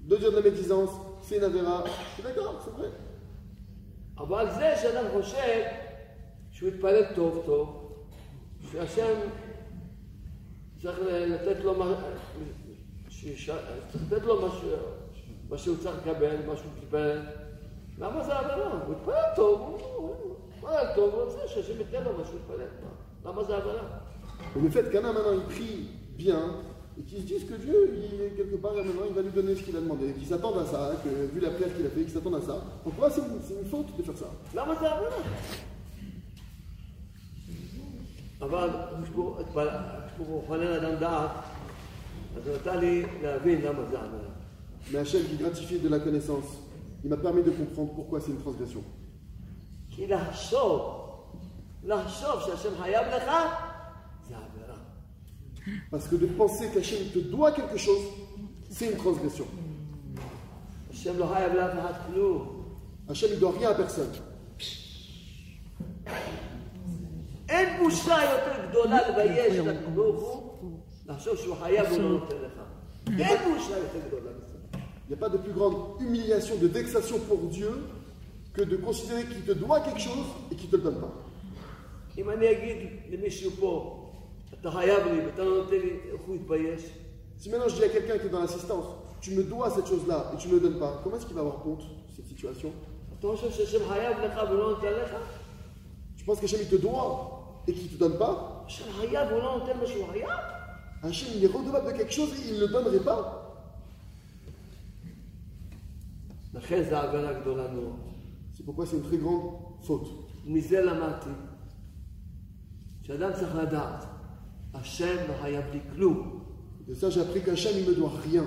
De 0.08 0.17
dire 0.17 0.32
de 0.32 0.36
la 0.38 0.41
médisance, 0.41 0.89
c'est 1.21 1.38
une 1.38 1.43
avéra. 1.43 1.84
Je 1.86 2.13
suis 2.15 2.24
d'accord, 2.24 2.56
c'est 2.65 2.74
vrai. 2.78 2.89
אבל 4.17 4.45
זה 4.54 4.74
שאדם 4.82 5.06
חושב 5.13 5.62
שהוא 6.52 6.69
יתפלל 6.69 7.04
טוב 7.15 7.43
טוב, 7.45 7.93
שהשם 8.71 9.15
צריך 10.82 11.00
לתת 11.28 11.63
לו, 11.63 11.76
מה- 11.76 11.95
שיש- 13.10 13.50
צריך 13.91 14.04
לתת 14.12 14.24
לו 14.26 14.47
משהו, 14.47 14.67
מה 15.50 15.58
שהוא 15.58 15.78
צריך 15.78 15.95
לקבל, 16.08 16.36
מה 16.47 16.56
שהוא 16.58 16.71
קיבל. 16.80 17.19
למה 18.00 18.24
זה 18.24 18.36
עבירה? 18.39 18.84
הוא 18.88 18.95
התפלל 18.95 19.24
טוב, 19.36 19.60
הוא- 19.62 20.25
הוא 20.65 20.69
התפלל 20.69 20.95
טוב, 20.95 21.13
הוא 21.13 21.24
רוצה 21.24 21.47
שהשם 21.47 21.80
ייתן 21.80 22.04
לו 22.04 22.17
מה 22.17 22.24
שהוא 22.26 22.39
התפלל. 22.39 22.67
מה? 22.84 23.32
למה 23.32 23.43
זה 23.43 23.58
עבירה? 23.58 23.84
Et 24.56 24.60
le 24.60 24.69
fait 24.69 24.91
qu'Anna 24.91 25.13
maintenant 25.13 25.34
il 25.34 25.45
prie 25.56 25.88
bien 26.17 26.41
et 26.97 27.04
qu'il 27.04 27.19
se 27.19 27.28
dise 27.32 27.45
que 27.45 27.54
Dieu, 27.54 27.80
il 27.95 28.21
est 28.21 28.32
quelque 28.36 28.56
part 28.56 28.74
maintenant, 28.74 29.06
il 29.08 29.13
va 29.13 29.21
lui 29.21 29.32
donner 29.32 29.56
ce 29.56 29.63
qu'il 29.63 29.78
a 29.78 29.80
demandé, 29.80 30.13
qu'il 30.13 30.28
s'attende 30.28 30.58
à 30.58 30.65
ça, 30.65 30.82
que 31.04 31.10
vu 31.34 31.39
la 31.39 31.52
prière 31.52 31.74
qu'il 31.76 31.86
a 31.86 31.89
fait, 31.89 32.02
qu'il 32.02 32.10
s'attende 32.10 32.36
à 32.36 32.41
ça. 32.41 32.56
Donc 32.84 32.93
pour 32.95 33.02
moi, 33.04 33.10
c'est 33.10 33.21
une, 33.21 33.39
c'est 33.47 33.58
une 33.62 33.69
faute 33.74 33.95
de 33.97 34.04
faire 34.04 34.17
ça. 34.17 34.30
למה 34.56 34.76
זה 34.80 34.91
עבירה? 34.91 35.17
אבל 38.41 38.69
הקדוש 38.69 39.10
ברוך 39.10 39.38
הוא 40.17 40.43
חונן 40.47 40.67
אדם 40.67 40.95
דעת, 41.00 41.32
אז 42.38 42.47
הוא 42.47 42.56
נתן 42.56 42.80
לי 42.80 43.06
להבין 43.24 43.62
למה 43.62 43.84
זה 43.91 44.00
עבירה. 44.00 44.32
Mais 44.91 44.97
Hachem 44.97 45.24
qui 45.30 45.36
gratifie 45.36 45.78
de 45.78 45.89
la 45.89 46.00
connaissance, 46.00 46.50
il 47.04 47.10
m'a 47.10 47.17
permis 47.17 47.43
de 47.43 47.52
comprendre 47.52 47.93
pourquoi 47.93 48.19
c'est 48.19 48.32
une 48.32 48.41
transgression. 48.41 48.84
כי 49.95 50.08
לחשוב, 50.08 50.82
לחשוב 51.84 52.39
שהשם 52.45 52.69
חייב 52.82 53.08
לך, 53.08 53.32
זה 54.28 54.36
עבירה. 54.38 54.78
Parce 55.91 56.08
que 56.08 56.15
de 56.15 56.26
penser 56.26 56.69
qu'Hachem 56.74 57.10
te 57.13 57.19
doit 57.19 57.52
quelque 57.52 57.78
chose, 57.78 58.04
c'est 58.69 58.86
une 58.91 58.97
transgression. 58.97 59.45
השם 60.91 61.19
לא 61.19 61.26
חייב 61.34 61.54
לאף 61.54 61.71
אחד 61.80 61.93
כלום. 62.08 62.65
Hachem 63.10 63.28
il 63.34 63.39
doit 63.39 63.54
rien 63.60 63.69
à 63.69 63.76
personne. 63.76 64.15
אין 67.50 67.84
בושה 67.84 68.17
יותר 68.24 68.69
גדולה 68.69 69.10
לבייש 69.10 69.56
את 69.56 69.67
הקדוש 69.67 70.15
ברוך 70.15 70.62
הוא, 70.62 70.80
לחשוב 71.06 71.36
שהוא 71.36 71.56
חייב 71.56 71.86
והוא 71.91 72.02
לא 72.02 72.10
נותן 72.10 72.36
לך. 72.36 72.60
אין 73.19 73.54
בושה 73.54 73.78
יותר 73.78 74.00
גדולה 74.08 74.32
מזה. 74.38 74.52
Il 75.10 75.15
n'y 75.15 75.24
a 75.24 75.26
pas 75.26 75.30
de 75.30 75.38
plus 75.38 75.52
grande 75.52 75.76
humiliation, 76.00 76.56
de 76.56 76.67
vexation 76.67 77.19
pour 77.28 77.39
Dieu 77.50 77.74
que 78.56 78.62
de 78.62 78.78
considérer 78.78 79.26
qu'il 79.26 79.43
te 79.43 79.54
doit 79.54 79.80
quelque 79.82 80.00
chose 80.00 80.28
et 80.52 80.56
qu'il 80.56 80.67
ne 80.67 80.71
te 80.71 80.78
le 80.78 80.84
donne 80.84 81.02
pas. 81.02 81.13
אם 82.17 82.30
אני 82.30 82.52
אגיד 82.52 82.78
למישהו 83.10 83.52
פה, 83.52 84.12
אתה 84.60 84.71
חייב 84.71 85.08
לי 85.08 85.26
ואתה 85.26 85.43
לא 85.43 85.58
נותן 85.58 85.76
לי, 85.76 86.00
איך 86.13 86.21
הוא 86.28 86.36
יתבייש? 86.36 86.82
Si 87.39 87.50
maintenant 87.50 87.69
je 87.69 87.76
dis 87.76 87.84
à 87.84 87.89
quelqu'un 87.89 88.17
qui 88.19 88.28
est 88.28 88.30
dans 88.30 88.41
l'assistance, 88.41 88.86
tu 89.21 89.32
me 89.32 89.43
dois 89.43 89.69
cette 89.71 89.88
chose-là 89.88 90.32
et 90.34 90.38
tu 90.38 90.47
ne 90.47 90.54
me 90.54 90.60
le 90.60 90.69
donnes 90.69 90.80
pas, 90.80 91.00
comment 91.04 91.15
est-ce 91.15 91.26
qu'il 91.26 91.36
va 91.36 91.41
avoir 91.41 91.65
honte 91.65 91.82
de 91.82 92.13
cette 92.15 92.28
situation 92.28 92.71
אתה 93.19 93.28
חושב 93.28 93.52
שהשם 93.52 93.88
חייב 93.88 94.17
לך 94.19 94.52
ולא 94.52 94.69
נותן 94.69 94.93
לך? 95.04 95.12
Tu 96.17 96.26
penses 96.26 96.39
qu'Hachem 96.39 96.60
il 96.62 96.67
te 96.67 96.76
doit 96.76 97.63
et 97.67 97.74
qu'il 97.74 97.86
ne 97.86 97.97
te 97.97 98.00
donne 98.04 98.17
pas 98.17 98.63
השם 98.67 98.91
חייב 98.91 99.28
והוא 99.30 99.41
לא 99.41 99.58
נותן 99.58 99.78
מה 99.80 99.88
שהוא 99.88 100.08
חייב? 100.12 100.30
Hachem 101.04 101.28
il 101.36 101.45
est 101.45 101.47
redevable 101.47 101.93
de 101.93 101.97
quelque 101.97 102.13
chose 102.13 102.30
et 102.34 102.50
il 102.50 102.56
ne 102.56 102.60
le 102.62 102.67
donnerait 102.67 103.04
pas 103.04 103.38
לכן 106.54 106.84
זו 106.89 106.95
עבירה 106.95 107.34
גדולה 107.34 107.67
מאוד. 107.71 107.95
C'est 108.56 108.65
pourquoi 108.65 108.86
c'est 108.86 108.97
une 108.97 109.04
très 109.04 109.17
grande 109.17 109.52
faute. 109.82 110.08
מזה 110.45 110.82
למדתי 110.82 111.30
שאדם 113.02 113.34
צריך 113.34 113.56
לדעת, 113.56 114.06
השם 114.74 115.17
לא 115.30 115.34
חייב 115.41 115.65
לי 115.74 115.80
כלום. 115.95 116.38
De 116.88 116.95
ça 116.95 117.10
j'ai 117.10 117.21
appris 117.21 117.41
qu'Hachem 117.43 117.78
il 117.78 117.86
ne 117.86 117.91
me 117.91 117.95
doit 117.95 118.12
rien. 118.24 118.45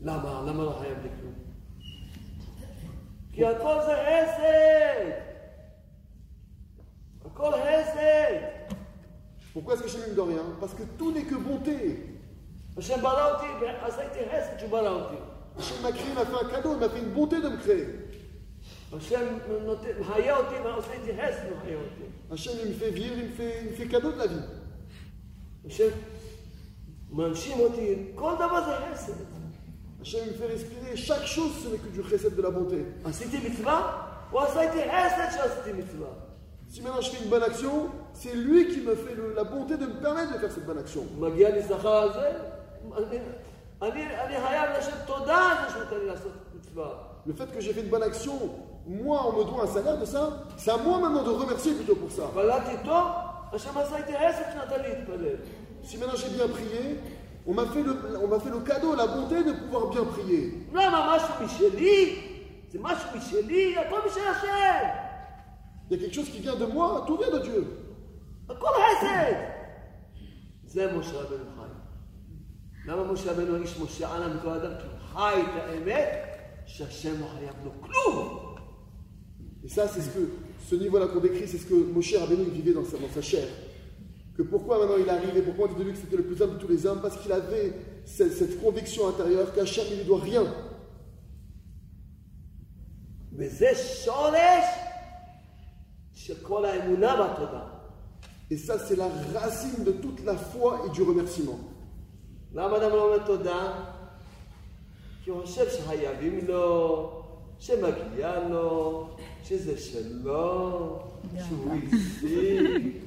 למה? 0.00 0.42
למה 0.46 0.64
לא 0.64 0.76
חייב 0.80 0.98
לי 1.02 1.08
כלום? 1.20 1.34
כי 3.32 3.44
הכל 3.46 3.74
זה 3.86 3.94
חסד! 4.06 5.10
הכל 7.24 7.52
חסד! 7.52 8.34
Pourquoi 9.52 9.74
est-ce 9.74 9.82
que 9.82 9.88
Hachem 9.88 10.00
il 10.00 10.06
ne 10.06 10.10
me 10.10 10.16
doit 10.16 10.26
rien 10.26 10.46
Parce 10.60 10.74
que 10.74 10.82
tout 10.98 11.12
n'est 11.12 11.24
que 11.24 11.34
bonté. 11.34 12.12
השם 12.76 13.02
ברא 13.02 13.32
אותי, 13.32 13.46
ועשיתי 13.60 14.18
חסד 14.30 14.58
שהוא 14.58 14.70
ברא 14.70 14.88
אותי. 14.88 15.16
Hachem 15.57 15.81
m'a 15.81 15.91
créé, 15.91 16.13
m'a 16.13 16.25
fait 16.25 16.45
un 16.45 16.49
cadeau, 16.49 16.73
il 16.73 16.79
m'a 16.79 16.89
fait 16.89 16.99
une 16.99 17.13
bonté 17.13 17.41
de 17.41 17.49
me 17.49 17.57
créer. 17.57 17.87
Hachem, 22.31 22.53
il 22.63 22.69
me 22.69 22.73
fait 22.75 22.91
vivre, 22.91 23.15
il 23.17 23.25
me 23.25 23.29
fait, 23.31 23.61
il 23.63 23.71
me 23.71 23.75
fait 23.75 23.87
cadeau 23.87 24.11
de 24.11 24.17
la 24.17 24.27
vie. 24.27 24.41
Hachem, 25.65 25.91
Hachem, 30.01 30.21
il 30.25 30.31
me 30.31 30.37
fait 30.37 30.47
respirer. 30.47 30.95
Chaque 30.95 31.25
chose, 31.25 31.51
ce 31.63 31.69
n'est 31.69 31.77
que 31.79 31.87
du 31.87 32.03
chesed 32.07 32.35
de 32.35 32.41
la 32.41 32.51
bonté. 32.51 32.85
Si 36.69 36.81
maintenant 36.81 37.01
je 37.01 37.09
fais 37.11 37.23
une 37.23 37.29
bonne 37.29 37.43
action, 37.43 37.89
c'est 38.13 38.33
lui 38.35 38.67
qui 38.67 38.81
me 38.81 38.93
fait 38.93 39.15
la 39.35 39.45
bonté 39.45 39.77
de 39.77 39.85
me 39.85 40.01
permettre 40.01 40.33
de 40.33 40.37
faire 40.39 40.51
cette 40.51 40.65
bonne 40.65 40.77
action. 40.77 41.05
Le 47.25 47.33
fait 47.33 47.51
que 47.53 47.59
j'ai 47.59 47.73
fait 47.73 47.81
une 47.81 47.89
bonne 47.89 48.03
action, 48.03 48.33
moi 48.87 49.25
on 49.27 49.37
me 49.37 49.43
doit 49.43 49.63
un 49.63 49.67
salaire 49.67 49.97
de 49.99 50.05
ça, 50.05 50.45
c'est 50.57 50.71
à 50.71 50.77
moi 50.77 50.99
maintenant 50.99 51.23
de 51.23 51.29
remercier 51.29 51.73
plutôt 51.73 51.95
pour 51.95 52.09
ça. 52.11 52.23
Si 55.83 55.97
maintenant 55.97 56.15
j'ai 56.15 56.29
bien 56.29 56.47
prié, 56.47 56.99
on 57.45 57.53
m'a 57.53 57.65
fait, 57.65 57.83
fait, 57.83 58.49
le 58.49 58.59
cadeau, 58.59 58.95
la 58.95 59.07
bonté 59.07 59.43
de 59.43 59.51
pouvoir 59.53 59.87
bien 59.89 60.03
prier. 60.05 60.67
Il 65.89 65.97
y 65.97 65.99
a 65.99 66.03
quelque 66.03 66.15
chose 66.15 66.29
qui 66.29 66.39
vient 66.39 66.55
de 66.55 66.65
moi, 66.65 67.03
tout 67.07 67.17
vient 67.17 67.31
de 67.31 67.39
Dieu. 67.39 67.65
למה 72.86 73.12
משה 73.12 73.32
רבנו 73.32 73.56
האיש 73.56 73.78
משה 73.78 74.14
עלה 74.14 74.34
מכל 74.34 74.48
אדם? 74.48 74.72
כי 74.80 74.86
הוא 74.86 74.98
חי 75.12 75.40
את 75.40 75.62
האמת 75.68 76.08
שהשם 76.66 77.20
לא 77.20 77.26
חייב 77.26 77.54
לו 77.64 77.70
כלום. 77.80 78.52
Et 79.64 79.68
ça, 79.68 79.86
c'est 79.86 80.00
ce 80.00 80.08
que, 80.08 80.28
ce 80.68 80.74
niveau-là 80.74 81.06
qu'on 81.06 81.20
décrit, 81.20 81.46
c'est 81.46 81.58
ce 81.58 81.66
que 81.66 81.74
Moshe 81.74 82.16
Rabbeinu 82.16 82.44
vivait 82.50 82.72
dans 82.72 82.84
sa, 82.84 82.98
dans 82.98 83.12
sa 83.14 83.22
chair. 83.22 83.46
Que 84.36 84.42
pourquoi 84.42 84.78
maintenant 84.78 84.96
il 84.96 85.08
arrive 85.08 85.36
et 85.36 85.42
pourquoi 85.42 85.68
on 85.68 85.72
dit 85.72 85.78
de 85.78 85.84
lui 85.84 85.92
que 85.92 85.98
c'était 85.98 86.16
le 86.16 86.24
plus 86.24 86.40
homme 86.42 86.54
de 86.54 86.58
tous 86.58 86.66
les 86.66 86.84
hommes 86.84 87.00
Parce 87.00 87.16
qu'il 87.18 87.30
avait 87.30 87.72
cette, 88.04 88.32
cette 88.32 88.60
conviction 88.60 89.08
intérieure 89.08 89.54
qu'Hachem 89.54 89.84
ne 89.90 89.96
lui 89.98 90.04
doit 90.04 90.20
rien. 90.20 90.44
וזה 93.34 93.74
שורש 94.04 94.64
של 96.14 96.34
כל 96.42 96.64
האמונה 96.64 97.20
והתודה. 97.20 97.64
Et 98.50 98.58
ça, 98.58 98.78
c'est 98.78 98.96
la 98.96 99.08
racine 99.34 99.82
de 99.82 99.92
toute 99.92 100.22
la 100.24 100.36
foi 100.36 100.82
et 100.86 100.90
du 100.90 101.02
remerciement. 101.02 101.58
למה 102.54 102.76
אדם 102.76 102.90
לא 102.90 103.04
אומר 103.04 103.26
תודה? 103.26 103.72
כי 105.24 105.30
הוא 105.30 105.42
חושב 105.42 105.68
שחייבים 105.68 106.38
לו, 106.48 107.22
שמגיע 107.60 108.48
לו, 108.48 109.08
שזה 109.44 109.78
שלו, 109.78 110.98
שהוא 111.46 111.74
השיג. 111.92 113.02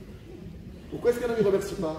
Pourquoi 0.92 1.12
est-ce 1.12 1.20
qu'un 1.20 1.30
homme 1.30 1.40
ne 1.42 1.48
remercie 1.48 1.76
pas 1.76 1.98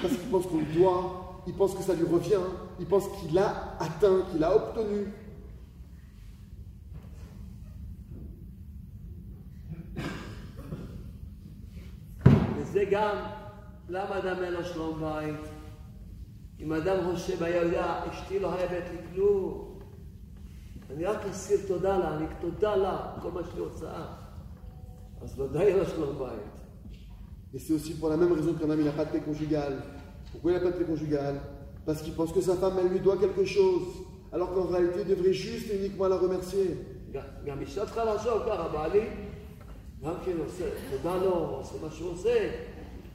Parce 0.00 0.14
qu'il 0.16 0.30
pense 0.30 0.46
qu'on 0.46 0.58
lui 0.58 0.74
doit, 0.74 1.42
il 1.46 1.54
pense 1.54 1.74
que 1.74 1.82
ça 1.82 1.94
lui 1.94 2.06
revient, 2.06 2.46
il 2.78 2.86
pense 2.86 3.04
qu'il 3.16 3.38
a 3.38 3.76
atteint, 3.78 4.22
qu'il 4.30 4.42
a 4.44 4.54
obtenu. 4.56 5.06
וזה 12.56 12.84
גם 12.90 13.16
למה 13.88 14.18
אדם 14.18 14.42
אין 14.44 14.52
לו 14.52 14.64
שלום 14.64 15.00
בית. 15.00 15.50
אם 16.59 16.73
אדם 16.73 16.97
חושב 17.11 17.43
היה 17.43 17.61
יודע, 17.61 18.01
אשתי 18.11 18.39
לא 18.39 18.49
חייבת 18.57 18.83
לי 18.91 18.97
כלום. 19.13 19.71
אני 20.93 21.05
רק 21.05 21.25
אסיר 21.25 21.57
תודה 21.67 21.97
לה, 21.97 22.17
אני 22.17 22.25
תודה 22.41 22.75
לה, 22.75 23.13
כל 23.21 23.31
מה 23.31 23.41
שהיא 23.51 23.61
עושה. 23.61 24.05
אז 25.21 25.39
ודאי 25.39 25.73
לו 25.73 25.85
שלום 25.85 26.17
בית. 26.19 26.55
Et 27.53 27.59
c'est 27.59 27.73
aussi 27.73 27.93
pour 27.99 28.09
la 28.09 28.17
même 28.17 28.33
raison 28.33 28.53
qu'un 28.53 28.69
homme 28.69 28.83
n'a 28.83 28.91
pas 28.91 29.05
de 29.05 29.11
paix 29.11 29.21
conjugale. 29.29 29.77
Pourquoi 30.31 30.51
il 30.51 30.55
n'a 30.57 30.63
pas 30.65 30.71
de 30.71 30.77
paix 30.79 30.83
conjugale 30.93 31.37
Parce 31.85 32.01
qu'il 32.01 32.13
pense 32.13 32.31
que 32.33 32.41
sa 32.41 32.55
femme, 32.61 32.75
elle 32.81 32.89
lui 32.89 32.99
doit 32.99 33.17
quelque 33.17 33.45
chose. 33.45 33.85
Alors 34.33 34.49
qu'en 34.53 34.65
réalité, 34.75 34.99
il 35.05 35.07
devrait 35.15 35.31
juste 35.47 35.67
et 35.71 35.77
uniquement 35.79 36.07
la 36.13 36.17
remercier. 36.17 36.69
גם- 37.45 37.59
אישה 37.61 37.85
צריכה 37.85 38.03
לחשוב 38.05 38.41
ככה, 38.47 38.67
בעלי 38.67 39.07
גם 40.03 40.13
כן 40.25 40.37
עושה, 40.45 40.65
תודה 40.91 41.15
לו, 41.15 41.31
עושה 41.33 41.75
מה 41.85 41.91
שהוא 41.91 42.11
עושה. 42.11 42.49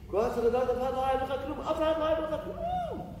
כל 0.07 0.21
הזמן 0.21 0.43
לדעת, 0.45 0.69
אף 0.69 0.77
אחד 0.77 0.93
לא 0.93 1.01
חייב 1.01 1.21
לך 1.23 1.45
כלום, 1.45 1.59
אף 1.59 1.77
אחד 1.77 1.93
לא 1.99 2.05
חייב 2.05 2.19
לך 2.19 2.35
כלום. 2.43 3.20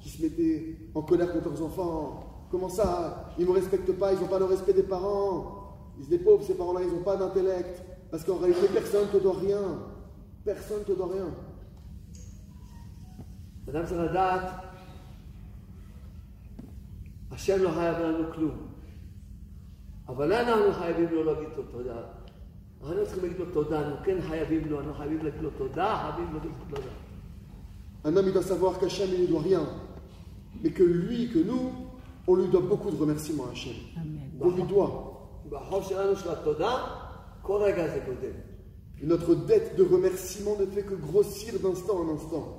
qui 0.00 0.08
se 0.08 0.22
mettaient 0.22 0.76
en 0.94 1.02
colère 1.02 1.32
contre 1.32 1.48
leurs 1.50 1.62
enfants. 1.62 2.46
Comment 2.50 2.68
ça 2.68 3.32
Ils 3.38 3.44
ne 3.44 3.50
me 3.50 3.54
respectent 3.54 3.92
pas, 3.92 4.12
ils 4.12 4.20
n'ont 4.20 4.28
pas 4.28 4.38
le 4.38 4.44
respect 4.44 4.72
des 4.72 4.82
parents. 4.82 5.62
Ils 5.98 6.04
sont 6.04 6.10
des 6.10 6.18
pauvres, 6.18 6.44
ces 6.44 6.54
parents-là, 6.54 6.80
ils 6.82 6.92
n'ont 6.92 7.02
pas 7.02 7.16
d'intellect. 7.16 7.82
Parce 8.10 8.24
qu'en 8.24 8.36
réalité, 8.36 8.68
personne 8.72 9.06
ne 9.06 9.18
te 9.18 9.22
doit 9.22 9.38
rien. 9.38 9.62
Personne 10.44 10.80
ne 10.80 10.84
te 10.84 10.92
doit 10.92 11.08
rien. 11.12 11.30
אדם 13.70 13.86
צריך 13.86 14.00
לדעת, 14.00 14.42
השם 17.30 17.62
לא 17.62 17.70
חייב 17.70 17.98
לנו 17.98 18.32
כלום. 18.34 18.56
אבל 20.08 20.32
אנחנו 20.32 20.72
חייבים 20.72 21.08
לו 21.10 21.24
להגיד 21.24 21.48
לו 21.56 21.62
תודה. 21.62 22.00
אנחנו 22.82 23.04
צריכים 23.04 23.22
להגיד 23.22 23.38
לו 23.38 23.46
תודה, 23.52 23.80
אנחנו 23.80 23.96
כן 24.04 24.16
חייבים 24.20 24.68
לו, 24.68 24.78
אנחנו 24.80 24.94
חייבים 24.94 25.24
להגיד 25.24 25.42
לו 25.42 25.50
תודה, 25.50 25.96
חייבים 26.02 26.34
להגיד 26.34 26.50
לו 26.50 26.76
תודה. 26.76 26.90
Un 28.04 28.16
homme, 28.16 28.28
il 28.28 28.32
doit 28.32 28.42
savoir 28.42 28.78
qu'Hachem, 28.78 29.08
il 29.12 29.22
ne 29.22 29.26
doit 29.26 29.42
rien. 29.42 29.64
mais 30.63 30.71
que 30.71 30.83
lui, 30.83 31.29
que 31.29 31.39
nous, 31.39 31.71
on 32.27 32.35
lui 32.35 32.47
doit 32.47 32.61
beaucoup 32.61 32.91
de 32.91 32.97
remerciements 32.97 33.45
à 33.47 33.51
Hachem. 33.51 33.73
On 34.39 34.49
lui 34.49 34.63
doit. 34.63 35.39
Et 39.01 39.05
notre 39.05 39.33
dette 39.35 39.75
de 39.75 39.83
remerciement 39.83 40.55
ne 40.59 40.65
fait 40.65 40.83
que 40.83 40.93
grossir 40.95 41.53
d'instant 41.59 41.99
en 41.99 42.13
instant. 42.15 42.57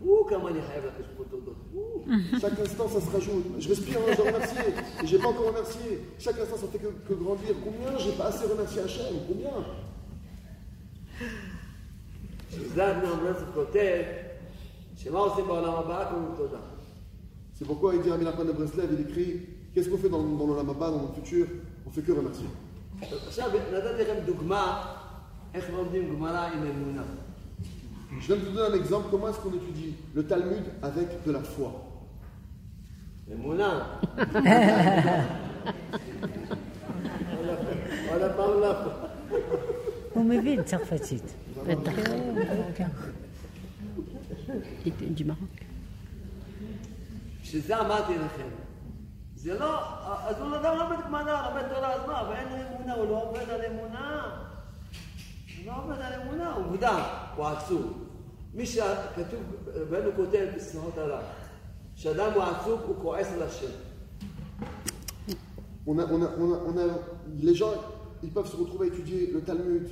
כל 0.00 0.26
שנייה, 0.28 0.38
עכשיו, 0.38 0.44
אנחנו 0.44 0.44
נושמים, 0.44 0.44
צריכים, 0.44 0.44
לא 0.44 0.44
אמרנו 0.44 0.44
תודה. 0.44 0.44
אנחנו, 0.44 0.44
כל 0.44 0.44
רגע, 0.44 0.44
אז 0.44 0.44
עוד 0.44 0.44
תודה, 0.44 0.44
ועוד 0.44 0.44
תודה. 0.44 0.44
או, 0.44 0.44
כמה 0.44 0.48
אני 0.48 0.62
חייב 0.62 0.84
לקחת 0.84 1.10
פה 1.16 1.24
תודות. 1.30 1.56
או. 1.74 2.04
Chaque 2.40 2.58
instant, 2.58 2.88
ça 2.88 3.00
se 3.00 3.10
rajoute. 3.10 3.46
Je 3.58 3.68
respire, 3.68 3.98
hein, 3.98 4.12
je 4.12 4.16
dois 4.16 4.32
remercier. 4.32 4.68
Et 5.02 5.06
j'ai 5.06 5.18
pas 5.18 5.28
encore 5.28 5.46
remercié. 5.46 5.90
Chaque 6.18 6.38
instant, 6.38 6.56
ça 6.56 6.68
fait 6.72 6.78
que, 6.78 6.90
que 7.08 7.14
grandir. 7.14 7.54
Combien 7.64 7.98
j'ai 7.98 8.12
pas 8.12 8.26
assez 8.32 8.46
remercié 8.46 8.82
Hachem 8.82 9.14
Combien 9.28 9.62
שזה 12.50 12.90
אמנם 12.90 13.34
כותב, 13.54 14.02
שמה 14.96 15.18
עושים 15.18 15.46
בעולם 15.46 15.74
הבא? 15.74 16.10
קוראים 16.10 16.34
תודה. 16.36 16.58
C'est 17.58 17.66
pourquoi 17.66 17.94
il 17.94 18.00
dit 18.02 18.10
Rabbi 18.10 18.24
Nachman 18.24 18.46
de 18.46 18.52
Breslev, 18.52 18.88
il 18.92 19.00
écrit 19.06 19.40
Qu'est-ce 19.74 19.90
qu'on 19.90 19.98
fait 19.98 20.08
dans, 20.08 20.22
dans 20.22 20.46
le 20.46 20.56
Lamaba, 20.56 20.90
dans 20.90 21.02
le 21.02 21.12
futur 21.14 21.46
On 21.86 21.90
fait 21.90 22.02
que 22.02 22.12
remercier. 22.12 22.48
עכשיו 23.28 23.50
נתתי 23.72 24.02
לכם 24.02 24.14
דוגמה 24.26 24.94
איך 25.54 25.70
לומדים 25.70 26.14
גמרא 26.14 26.46
עם 26.46 26.62
אמונה. 26.62 27.02
Je 28.20 28.26
viens 28.26 28.36
de 28.36 28.40
vous 28.48 28.56
donner 28.56 28.74
un 28.74 28.78
exemple. 28.78 29.06
Comment 29.10 29.28
est-ce 29.28 29.38
qu'on 29.38 29.54
étudie 29.54 29.94
le 30.14 30.26
Talmud 30.26 30.64
avec 30.82 31.24
de 31.26 31.32
la 31.32 31.40
foi 31.40 31.90
אמונה. 33.34 33.96
עוד 38.10 38.22
הפעם 38.22 38.60
לא. 38.60 38.74
הוא 40.14 40.24
מבין 40.24 40.62
צרפתית. 40.62 41.22
בטח. 41.66 41.92
Du 45.16 45.24
Maroc. 45.24 45.64
בשביל 47.42 47.62
זה 47.62 47.80
אמרתי 47.80 48.12
לכם. 48.18 48.48
זה 49.36 49.58
לא, 49.58 49.80
אז 50.28 50.40
הוא 50.40 50.56
אדם 50.56 50.78
לומד 50.78 50.96
גמרא, 51.06 51.48
לומד 51.48 51.62
תורה, 51.74 51.92
אז 51.94 52.00
מה, 52.06 52.28
ואין 52.30 52.48
לו 52.48 52.56
אמונה, 52.76 52.94
הוא 52.94 53.06
לא 53.06 53.22
עובד 53.22 53.50
על 53.50 53.60
אמונה. 53.72 54.36
הוא 55.56 55.66
לא 55.66 55.72
עובד 55.82 56.00
על 56.02 56.20
אמונה, 56.20 56.52
עובדה, 56.52 57.04
הוא 57.36 57.46
עצוב. 57.46 57.92
מי 58.54 58.66
שכתוב, 58.66 59.40
רבנו 59.74 60.10
כותב 60.16 60.46
בשיחות 60.56 60.98
עליו, 60.98 61.22
שאדם 61.94 62.32
הוא 62.34 62.42
עצוב, 62.42 62.80
הוא 62.86 62.96
כועס 63.02 63.32
על 63.32 63.42
השם. 63.42 63.70
on 65.86 65.98
a, 65.98 66.04
on 66.04 66.22
a, 66.22 66.28
on 66.42 66.52
a, 66.54 66.58
on 66.70 66.76
a- 66.78 66.98
Les 67.46 67.54
gens, 67.54 67.72
ils 68.22 68.30
peuvent 68.30 68.46
se 68.46 68.56
retrouver 68.56 68.84
à 68.86 68.92
étudier 68.92 69.30
le 69.32 69.40
Talmud 69.40 69.86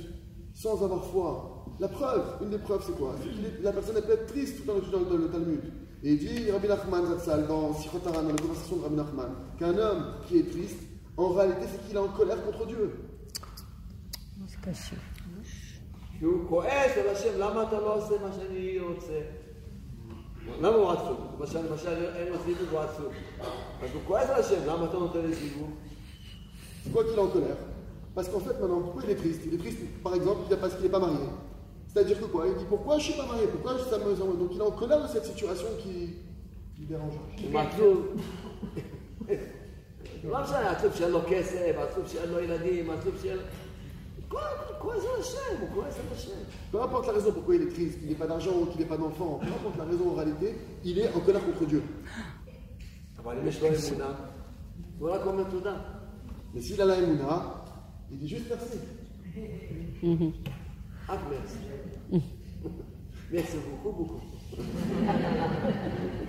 sans 0.53 0.75
avoir 0.83 1.03
foi. 1.05 1.65
La 1.79 1.87
preuve, 1.87 2.23
une 2.43 2.49
des 2.49 2.57
preuves, 2.67 2.83
c'est 2.85 2.97
quoi 2.97 3.15
C'est 3.21 3.29
que 3.29 3.63
la 3.63 3.71
personne 3.71 3.95
elle 3.97 4.03
peut 4.03 4.13
être 4.19 4.27
triste 4.27 4.53
tout 4.63 4.69
en 4.71 4.77
étudiant 4.77 4.99
le, 5.09 5.17
le 5.25 5.29
Talmud. 5.29 5.61
Et 6.03 6.13
il 6.13 6.19
dit, 6.19 6.51
Rabbi 6.51 6.67
Nachman 6.67 7.05
Zatzal, 7.07 7.47
dans 7.47 7.73
Sichot 7.73 8.01
Haran, 8.05 8.23
dans 8.23 8.29
la 8.37 8.41
conversation 8.45 8.75
de 8.77 8.83
Rabbi 8.83 8.95
Nachman, 8.95 9.31
qu'un 9.57 9.77
homme 9.77 10.03
qui 10.27 10.39
est 10.39 10.49
triste, 10.53 10.79
en 11.17 11.29
réalité, 11.29 11.65
c'est 11.71 11.81
qu'il 11.87 11.95
est 11.95 11.99
en 11.99 12.07
colère 12.09 12.43
contre 12.45 12.65
Dieu. 12.67 12.85
זה 14.49 14.55
קשור. 14.61 14.97
כי 15.12 15.12
הוא 16.23 16.49
כועס 16.49 16.97
על 16.97 17.09
השם, 17.09 17.39
למה 17.39 17.63
אתה 17.63 17.79
לא 17.79 17.95
עושה 17.95 18.13
מה 18.21 18.29
שאני 18.33 18.79
רוצה? 18.79 19.21
למה 20.61 20.75
הוא 20.75 20.89
עצוב? 20.89 21.17
למשל, 21.39 21.71
למשל, 21.71 22.05
אין 22.15 22.27
לו 22.27 22.37
זיווג, 22.45 22.69
הוא 22.71 22.79
עצוב. 22.79 23.13
אז 23.83 23.89
הוא 23.93 24.01
כועס 24.07 24.29
על 24.29 24.39
השם, 24.39 24.59
למה 24.67 24.85
אתה 24.85 24.97
נותן 24.97 25.25
לי 25.25 25.33
זיווג? 25.33 25.69
Pourquoi 26.85 27.03
qu'il 27.03 27.13
est 27.13 27.19
en 27.19 27.27
colère 27.27 27.57
Parce 28.15 28.29
qu'en 28.29 28.39
fait, 28.39 28.55
maintenant, 28.61 28.81
pourquoi 28.81 29.03
il 29.03 29.09
est 29.11 29.15
triste 29.15 29.41
Il 29.45 29.53
est 29.53 29.57
triste, 29.57 29.79
par 30.01 30.15
exemple, 30.15 30.55
parce 30.61 30.73
qu'il 30.75 30.83
n'est 30.83 30.89
pas 30.97 30.99
marié. 30.99 31.17
C'est-à-dire 31.87 32.19
que 32.19 32.25
quoi 32.25 32.47
Il 32.47 32.55
dit 32.55 32.65
pourquoi 32.69 32.97
je 32.97 33.07
ne 33.07 33.11
suis 33.11 33.21
pas 33.21 33.27
marié 33.27 33.47
Pourquoi 33.47 33.77
ça 33.79 33.97
me 33.97 34.15
Donc 34.15 34.49
il 34.53 34.59
est 34.59 34.63
en 34.63 34.71
colère 34.71 35.01
de 35.01 35.07
cette 35.07 35.25
situation 35.25 35.67
qui, 35.81 36.15
qui 36.75 36.81
le 36.81 36.87
dérange. 36.87 37.13
הוא 37.51 37.59
עצוב. 37.59 38.15
לא 40.23 40.43
משנה, 40.43 40.71
עצוב 40.71 40.93
שאין 40.93 41.11
לו 41.11 41.19
כסף, 41.29 41.75
עצוב 41.77 42.07
שאין 42.07 42.29
לו 42.29 42.39
ילדים, 42.39 42.89
עצוב 42.89 43.13
שאין... 43.21 43.37
הוא 44.33 44.79
כועס 44.79 45.03
על 45.03 45.21
השם, 45.21 45.61
הוא 45.61 45.69
כועס 45.73 45.95
על 45.99 46.05
השם. 46.13 46.41
Peu 46.71 46.83
importe 46.83 47.07
la 47.07 47.13
raison 47.13 47.31
pourquoi 47.31 47.55
il 47.55 47.61
est 47.63 47.73
triste, 47.73 47.99
qu'il 47.99 48.09
n'ait 48.09 48.15
pas 48.15 48.27
d'argent 48.27 48.51
ou 48.61 48.65
qu'il 48.67 48.79
n'ait 48.81 48.91
pas 48.93 48.97
d'enfant, 48.97 49.39
peu 49.41 49.47
importe 49.47 49.77
la 49.77 49.85
raison 49.85 50.09
en 50.11 50.13
réalité, 50.13 50.55
il 50.85 50.99
est 50.99 51.09
en 51.15 51.19
colère 51.19 51.43
contre 51.45 51.65
Dieu. 51.65 51.83
אבל 53.17 53.37
אם 53.39 53.47
יש 53.47 53.61
לו 53.61 53.67
אמונה, 53.67 54.13
הוא 54.99 55.09
רק 55.09 55.21
אומר 55.25 55.43
תודה. 55.49 55.77
Mais 56.53 56.61
s'il 56.61 56.81
a 56.81 56.85
la 56.85 56.97
Emouna, 56.97 57.63
il 58.11 58.17
dit 58.17 58.27
juste 58.27 58.49
merci. 58.49 58.77
רק 61.09 61.19
מרסי. 61.29 61.57
מרסי 63.31 63.57
beaucoup, 63.83 63.93
beaucoup. 63.93 64.19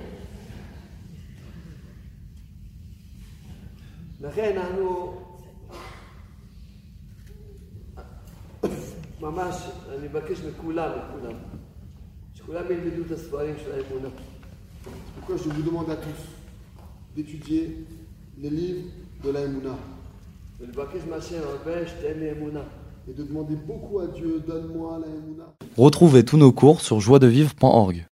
לכן 4.21 4.59
אנחנו 4.59 5.14
ממש, 9.25 9.57
אני 9.88 10.09
מבקש 10.09 10.40
מכולם, 10.40 10.90
מכולם, 10.90 11.37
שכולם 12.35 12.64
ילמדו 12.71 13.03
את 13.07 13.11
הספרים 13.11 13.55
של 13.64 13.73
האמונה. 13.73 14.09
Pourquoi 15.16 15.37
je 15.37 15.51
vous 15.51 15.62
demande 15.62 15.90
à 15.90 15.97
tous 15.97 16.23
d'étudier 17.14 17.85
les 18.38 18.51
livres 18.51 18.88
de 19.23 19.31
la 19.31 19.40
Emouna 19.45 19.77
ולבקש 20.61 21.05
מהשם 21.11 21.40
הרבה 21.49 21.88
שתהיה 21.88 22.12
לי 22.12 22.33
אמונה. 22.33 22.62
et 23.09 23.14
de 23.14 23.25
demander 23.25 23.57
beaucoup 23.57 23.99
à 23.99 24.07
Dieu, 24.07 24.43
donne-moi 24.47 25.01
la 25.01 25.07
Emouna. 25.07 25.55
Retrouvez 25.77 26.25
tous 26.25 26.37
nos 26.37 26.53
cours 26.53 26.81
sur 26.81 27.01
joiedevivre.org. 27.01 28.07